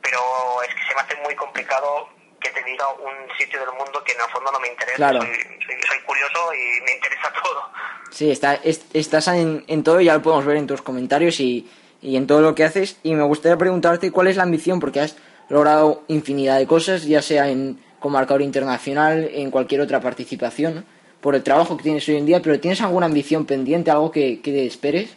pero 0.01 0.19
es 0.63 0.73
que 0.73 0.81
se 0.87 0.95
me 0.95 1.01
hace 1.01 1.15
muy 1.17 1.35
complicado 1.35 2.09
que 2.39 2.49
te 2.49 2.63
diga 2.63 2.87
un 2.89 3.37
sitio 3.37 3.59
del 3.59 3.71
mundo 3.71 4.03
que 4.03 4.13
en 4.13 4.21
el 4.21 4.27
fondo 4.31 4.51
no 4.51 4.59
me 4.59 4.67
interesa. 4.67 5.11
Soy, 5.11 5.99
curioso 6.05 6.53
y 6.53 6.81
me 6.81 6.93
interesa 6.93 7.33
todo. 7.43 7.71
Sí, 8.11 8.31
está, 8.31 8.59
estás 8.63 9.27
en, 9.29 9.65
en, 9.67 9.83
todo, 9.83 9.99
ya 10.01 10.13
lo 10.13 10.21
podemos 10.21 10.45
ver 10.45 10.57
en 10.57 10.67
tus 10.67 10.81
comentarios 10.81 11.39
y, 11.39 11.69
y 12.01 12.15
en 12.15 12.27
todo 12.27 12.41
lo 12.41 12.55
que 12.55 12.63
haces. 12.63 12.99
Y 13.03 13.15
me 13.15 13.23
gustaría 13.23 13.57
preguntarte 13.57 14.11
cuál 14.11 14.27
es 14.27 14.37
la 14.37 14.43
ambición, 14.43 14.79
porque 14.79 15.01
has 15.01 15.17
logrado 15.49 16.03
infinidad 16.07 16.57
de 16.57 16.67
cosas, 16.67 17.03
ya 17.03 17.21
sea 17.21 17.49
en 17.49 17.83
como 17.99 18.17
marcador 18.17 18.41
internacional, 18.41 19.29
en 19.33 19.51
cualquier 19.51 19.81
otra 19.81 19.99
participación 19.99 20.85
por 21.21 21.35
el 21.35 21.43
trabajo 21.43 21.77
que 21.77 21.83
tienes 21.83 22.07
hoy 22.09 22.17
en 22.17 22.25
día, 22.25 22.41
pero 22.41 22.59
¿tienes 22.59 22.81
alguna 22.81 23.07
ambición 23.07 23.45
pendiente, 23.45 23.91
algo 23.91 24.11
que, 24.11 24.41
que 24.41 24.65
esperes? 24.65 25.15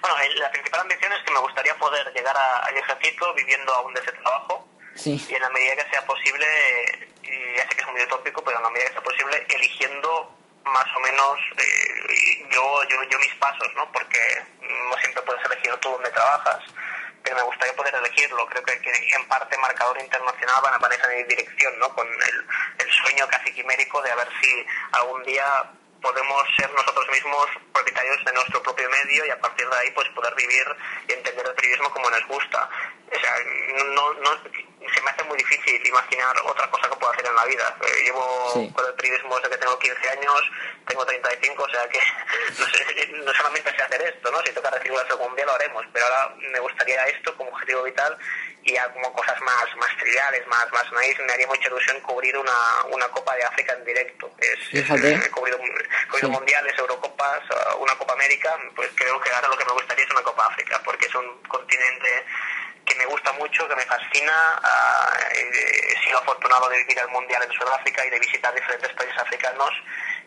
Bueno, 0.00 0.16
la 0.36 0.50
principal 0.50 0.80
ambición 0.80 1.12
es 1.12 1.22
que 1.24 1.32
me 1.32 1.40
gustaría 1.40 1.74
poder 1.76 2.12
llegar 2.14 2.36
al 2.36 2.76
ejército 2.76 3.32
viviendo 3.34 3.72
aún 3.72 3.94
de 3.94 4.00
ese 4.00 4.12
trabajo 4.12 4.68
sí. 4.94 5.24
y 5.28 5.34
en 5.34 5.42
la 5.42 5.50
medida 5.50 5.76
que 5.76 5.90
sea 5.90 6.04
posible, 6.06 6.46
y 7.22 7.56
ya 7.56 7.68
sé 7.68 7.74
que 7.74 7.80
es 7.82 7.88
muy 7.88 8.02
utópico, 8.02 8.42
pero 8.44 8.58
en 8.58 8.62
la 8.64 8.70
medida 8.70 8.88
que 8.88 8.92
sea 8.92 9.02
posible, 9.02 9.46
eligiendo 9.48 10.30
más 10.64 10.86
o 10.96 11.00
menos 11.00 11.38
eh, 11.58 12.48
yo, 12.50 12.82
yo, 12.88 13.02
yo 13.10 13.18
mis 13.18 13.34
pasos, 13.34 13.68
¿no? 13.76 13.90
Porque 13.92 14.42
no 14.60 14.96
siempre 14.98 15.22
puedes 15.22 15.44
elegir 15.44 15.74
tú 15.80 15.90
dónde 15.90 16.10
trabajas, 16.10 16.64
pero 17.22 17.36
me 17.36 17.42
gustaría 17.42 17.74
poder 17.74 17.94
elegirlo. 17.94 18.46
Creo 18.46 18.62
que, 18.62 18.72
en 18.72 19.28
parte 19.28 19.56
marcador 19.58 20.00
internacional 20.00 20.62
van 20.62 20.74
a 20.74 20.76
aparecer 20.76 21.10
en 21.10 21.28
dirección, 21.28 21.78
¿no? 21.78 21.88
Con 21.94 22.06
el 22.06 22.83
sueño 23.04 23.26
casi 23.28 23.52
quimérico 23.52 24.00
de 24.02 24.10
a 24.10 24.16
ver 24.16 24.28
si 24.40 24.66
algún 24.92 25.22
día 25.24 25.44
podemos 26.00 26.42
ser 26.56 26.70
nosotros 26.72 27.06
mismos 27.10 27.46
propietarios 27.72 28.24
de 28.24 28.32
nuestro 28.32 28.62
propio 28.62 28.88
medio 28.90 29.24
y 29.24 29.30
a 29.30 29.40
partir 29.40 29.68
de 29.68 29.76
ahí 29.76 29.90
pues 29.92 30.08
poder 30.10 30.34
vivir 30.34 30.64
y 31.08 31.12
entender 31.12 31.46
el 31.46 31.54
periodismo 31.54 31.90
como 31.90 32.10
nos 32.10 32.26
gusta. 32.26 32.68
O 33.10 33.20
sea, 33.20 33.34
no, 33.94 34.14
no, 34.14 34.30
se 34.92 35.02
me 35.02 35.10
hace 35.10 35.22
muy 35.24 35.36
difícil 35.38 35.86
imaginar 35.86 36.34
otra 36.44 36.70
cosa 36.70 36.88
que 36.88 36.96
pueda 36.96 37.12
hacer 37.12 37.26
en 37.26 37.34
la 37.34 37.44
vida. 37.44 37.76
Eh, 37.80 38.04
llevo 38.04 38.72
con 38.72 38.86
el 38.86 38.94
periodismo 38.94 39.36
desde 39.36 39.50
que 39.50 39.58
tengo 39.58 39.78
15 39.78 40.08
años, 40.10 40.40
tengo 40.86 41.06
35, 41.06 41.62
o 41.62 41.68
sea 41.68 41.88
que 41.88 41.98
no, 42.58 42.66
sé, 42.66 43.06
no 43.12 43.34
solamente 43.34 43.70
sé 43.70 43.82
hacer 43.82 44.02
esto, 44.02 44.30
¿no? 44.30 44.42
si 44.42 44.52
toca 44.52 44.70
recibir 44.70 44.98
algún 44.98 45.36
día 45.36 45.46
lo 45.46 45.54
haremos, 45.54 45.84
pero 45.92 46.06
ahora 46.06 46.34
me 46.38 46.58
gustaría 46.60 47.04
esto 47.06 47.34
como 47.36 47.50
objetivo 47.50 47.82
vital 47.82 48.16
y 48.64 48.72
ya 48.72 48.90
como 48.92 49.12
cosas 49.12 49.38
más, 49.42 49.76
más 49.76 49.96
triviales, 49.98 50.46
más, 50.46 50.66
más 50.72 50.84
nice, 51.00 51.22
me 51.22 51.32
haría 51.32 51.46
mucha 51.46 51.68
ilusión 51.68 52.00
cubrir 52.00 52.36
una, 52.36 52.84
una 52.90 53.08
Copa 53.08 53.34
de 53.36 53.44
África 53.44 53.74
en 53.74 53.84
directo. 53.84 54.30
Es, 54.38 54.58
he 54.72 55.30
cubrido, 55.30 55.58
mundiales, 56.30 56.78
Eurocopas, 56.78 57.42
una 57.78 57.94
Copa 57.96 58.14
América, 58.14 58.56
pues 58.74 58.88
creo 58.94 59.20
que 59.20 59.30
ahora 59.30 59.48
lo 59.48 59.58
que 59.58 59.66
me 59.66 59.72
gustaría 59.72 60.04
es 60.04 60.10
una 60.10 60.22
Copa 60.22 60.46
África, 60.46 60.80
porque 60.84 61.06
es 61.06 61.14
un 61.14 61.42
continente 61.42 62.24
que 62.84 62.94
me 62.96 63.06
gusta 63.06 63.32
mucho, 63.32 63.68
que 63.68 63.76
me 63.76 63.82
fascina. 63.82 64.32
Uh, 64.62 65.14
he 65.34 66.04
sido 66.04 66.18
afortunado 66.18 66.68
de 66.68 66.78
vivir 66.78 66.98
el 66.98 67.08
Mundial 67.08 67.42
en 67.42 67.52
Sudáfrica 67.52 68.04
y 68.06 68.10
de 68.10 68.18
visitar 68.18 68.54
diferentes 68.54 68.92
países 68.92 69.18
africanos 69.18 69.70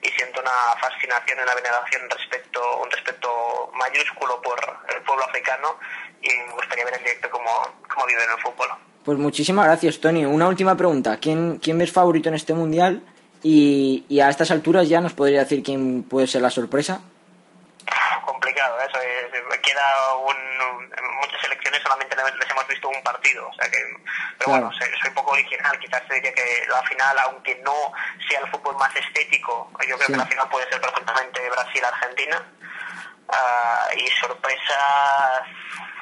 y 0.02 0.10
siento 0.10 0.42
una 0.42 0.80
fascinación 0.80 1.40
y 1.40 1.42
una 1.42 1.56
veneración 1.56 2.10
respecto, 2.10 2.78
un 2.82 2.92
respeto 2.92 3.72
mayúsculo 3.74 4.42
por 4.42 4.60
el 4.94 5.02
pueblo 5.04 5.26
africano 5.26 5.80
y 6.22 6.30
me 6.30 6.54
gustaría 6.54 6.86
ver 6.86 6.96
en 6.96 7.04
directo 7.04 7.30
cómo, 7.30 7.50
cómo 7.94 8.06
viven 8.06 8.30
el 8.30 8.42
fútbol. 8.42 8.70
Pues 9.04 9.18
muchísimas 9.18 9.66
gracias, 9.66 10.00
Tony. 10.00 10.26
Una 10.26 10.48
última 10.48 10.76
pregunta. 10.76 11.18
¿Quién, 11.18 11.60
quién 11.60 11.78
ves 11.78 11.92
favorito 11.92 12.30
en 12.30 12.36
este 12.36 12.54
Mundial? 12.54 13.04
Y 13.44 14.20
a 14.20 14.30
estas 14.30 14.52
alturas 14.52 14.90
ya 14.90 15.00
nos 15.00 15.14
podría 15.14 15.40
decir 15.40 15.64
quién 15.64 16.04
puede 16.04 16.28
ser 16.28 16.42
la 16.42 16.50
sorpresa 16.50 17.02
complicado, 18.28 18.78
eso 18.82 19.00
es, 19.00 19.60
queda 19.62 20.16
un, 20.16 20.38
muchas 21.22 21.44
elecciones 21.46 21.82
solamente 21.82 22.16
les 22.16 22.52
hemos 22.52 22.68
visto 22.68 22.90
un 22.90 23.02
partido, 23.02 23.48
o 23.48 23.54
sea 23.54 23.72
que, 23.72 23.78
pero 24.38 24.52
bueno, 24.52 24.72
soy, 24.74 24.90
un 25.08 25.14
poco 25.14 25.32
original, 25.32 25.80
quizás 25.80 26.04
diría 26.10 26.34
que 26.34 26.66
la 26.68 26.84
final, 26.84 27.18
aunque 27.20 27.56
no 27.64 27.94
sea 28.30 28.42
el 28.42 28.52
fútbol 28.52 28.76
más 28.78 28.94
estético, 28.96 29.72
yo 29.88 29.98
creo 29.98 30.08
que 30.08 30.18
la 30.18 30.26
final 30.26 30.50
puede 30.50 30.70
ser 30.70 30.82
perfectamente 30.82 31.50
Brasil-Argentina, 31.50 32.46
uh, 33.30 33.98
y 33.98 34.08
sorpresa, 34.20 35.46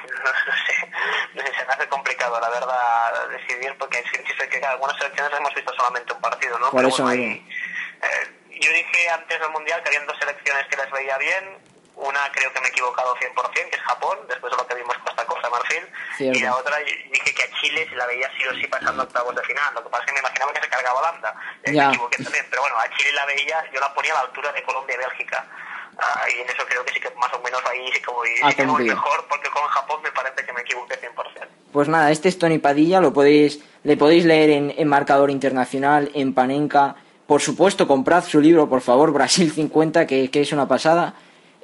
no, 0.24 0.30
sé, 0.66 0.92
no 1.34 1.42
sé, 1.42 1.54
se 1.54 1.64
me 1.64 1.72
hace 1.72 1.88
complicado 1.88 2.40
la 2.40 2.50
verdad 2.50 3.28
decidir, 3.28 3.76
porque 3.78 4.00
insisto 4.00 4.48
que 4.50 4.66
algunas 4.66 4.96
selecciones 4.98 5.32
hemos 5.38 5.54
visto 5.54 5.72
solamente 5.74 6.12
un 6.12 6.20
partido, 6.20 6.58
¿no? 6.58 6.70
Por 6.70 6.84
eso 6.84 7.08
eh, 7.12 7.42
yo 8.60 8.72
dije 8.72 9.10
antes 9.10 9.38
del 9.38 9.50
Mundial 9.50 9.80
que 9.82 9.88
habían 9.90 10.06
dos 10.06 10.18
selecciones 10.18 10.66
que 10.66 10.76
les 10.76 10.90
veía 10.90 11.16
bien, 11.18 11.75
una 11.96 12.20
creo 12.32 12.52
que 12.52 12.60
me 12.60 12.66
he 12.66 12.70
equivocado 12.70 13.16
100%, 13.16 13.70
que 13.70 13.76
es 13.76 13.82
Japón, 13.82 14.18
después 14.28 14.52
de 14.52 14.56
lo 14.58 14.66
que 14.66 14.74
vimos 14.74 14.96
Costa 14.98 15.24
Costa 15.24 15.48
Marfil. 15.48 15.88
Y 16.18 16.40
la 16.40 16.54
otra 16.54 16.76
dije 16.76 17.34
que 17.34 17.42
a 17.42 17.50
Chile 17.60 17.86
se 17.88 17.96
la 17.96 18.06
veía 18.06 18.30
sí 18.36 18.46
o 18.46 18.54
sí 18.54 18.66
pasando 18.66 19.02
octavos 19.02 19.34
de 19.34 19.42
final. 19.42 19.74
Lo 19.74 19.82
que 19.82 19.88
pasa 19.88 20.04
es 20.04 20.06
que 20.08 20.12
me 20.12 20.20
imaginaba 20.20 20.52
que 20.52 20.60
se 20.60 20.68
cargaba 20.68 21.00
Holanda. 21.00 21.34
Me 21.64 21.72
equivoqué 21.72 22.22
también. 22.22 22.44
Pero 22.50 22.62
bueno, 22.62 22.76
a 22.76 22.88
Chile 22.96 23.12
la 23.14 23.24
veía, 23.24 23.64
yo 23.72 23.80
la 23.80 23.94
ponía 23.94 24.12
a 24.12 24.16
la 24.16 24.20
altura 24.28 24.52
de 24.52 24.62
Colombia 24.62 24.94
y 24.94 24.98
Bélgica. 24.98 25.46
Ah, 25.98 26.24
y 26.28 26.40
en 26.40 26.48
eso 26.48 26.62
creo 26.68 26.84
que 26.84 26.92
sí 26.92 27.00
que 27.00 27.10
más 27.16 27.32
o 27.32 27.40
menos 27.40 27.62
ahí 27.64 27.90
sí 27.90 28.00
que 28.02 28.10
voy, 28.10 28.28
sí 28.28 28.54
que 28.54 28.66
voy 28.66 28.84
mejor, 28.84 29.24
porque 29.30 29.48
con 29.48 29.62
Japón 29.64 30.02
me 30.02 30.10
parece 30.12 30.44
que 30.44 30.52
me 30.52 30.60
equivoqué 30.60 31.00
100%. 31.00 31.46
Pues 31.72 31.88
nada, 31.88 32.10
este 32.10 32.28
es 32.28 32.38
Tony 32.38 32.58
Padilla, 32.58 33.00
lo 33.00 33.14
podéis, 33.14 33.60
le 33.82 33.96
podéis 33.96 34.26
leer 34.26 34.50
en, 34.50 34.74
en 34.76 34.88
Marcador 34.88 35.30
Internacional, 35.30 36.10
en 36.12 36.34
Panenka. 36.34 36.96
Por 37.26 37.40
supuesto, 37.40 37.88
comprad 37.88 38.24
su 38.24 38.40
libro, 38.42 38.68
por 38.68 38.82
favor, 38.82 39.10
Brasil 39.12 39.50
50, 39.50 40.06
que, 40.06 40.30
que 40.30 40.42
es 40.42 40.52
una 40.52 40.68
pasada 40.68 41.14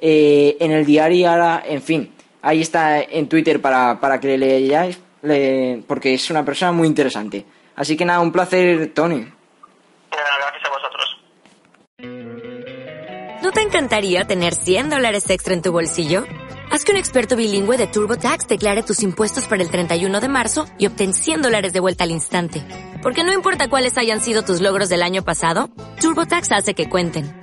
eh, 0.05 0.57
en 0.59 0.71
el 0.73 0.85
diario 0.85 1.29
ahora, 1.29 1.63
en 1.65 1.81
fin, 1.81 2.11
ahí 2.41 2.59
está 2.59 2.99
en 2.99 3.29
Twitter 3.29 3.61
para, 3.61 4.01
para 4.01 4.19
que 4.19 4.37
le 4.37 4.59
leáis, 4.59 4.99
porque 5.87 6.13
es 6.13 6.29
una 6.29 6.43
persona 6.43 6.73
muy 6.73 6.89
interesante. 6.89 7.45
Así 7.77 7.95
que 7.95 8.03
nada, 8.03 8.19
un 8.19 8.33
placer, 8.33 8.91
Tony. 8.93 9.25
Gracias 10.11 10.65
a 10.65 10.69
vosotros. 10.69 11.19
¿No 13.41 13.51
te 13.53 13.61
encantaría 13.61 14.25
tener 14.25 14.55
100 14.55 14.89
dólares 14.89 15.29
extra 15.29 15.53
en 15.53 15.61
tu 15.61 15.71
bolsillo? 15.71 16.25
Haz 16.69 16.83
que 16.83 16.91
un 16.91 16.97
experto 16.97 17.37
bilingüe 17.37 17.77
de 17.77 17.87
TurboTax 17.87 18.47
declare 18.47 18.83
tus 18.83 19.03
impuestos 19.03 19.47
para 19.47 19.63
el 19.63 19.69
31 19.69 20.19
de 20.19 20.27
marzo 20.27 20.65
y 20.77 20.87
obtén 20.87 21.13
100 21.13 21.41
dólares 21.41 21.71
de 21.71 21.79
vuelta 21.79 22.03
al 22.03 22.11
instante. 22.11 22.61
Porque 23.01 23.23
no 23.23 23.31
importa 23.31 23.69
cuáles 23.69 23.97
hayan 23.97 24.19
sido 24.19 24.43
tus 24.43 24.59
logros 24.59 24.89
del 24.89 25.01
año 25.01 25.23
pasado, 25.23 25.69
TurboTax 26.01 26.51
hace 26.51 26.73
que 26.73 26.89
cuenten 26.89 27.42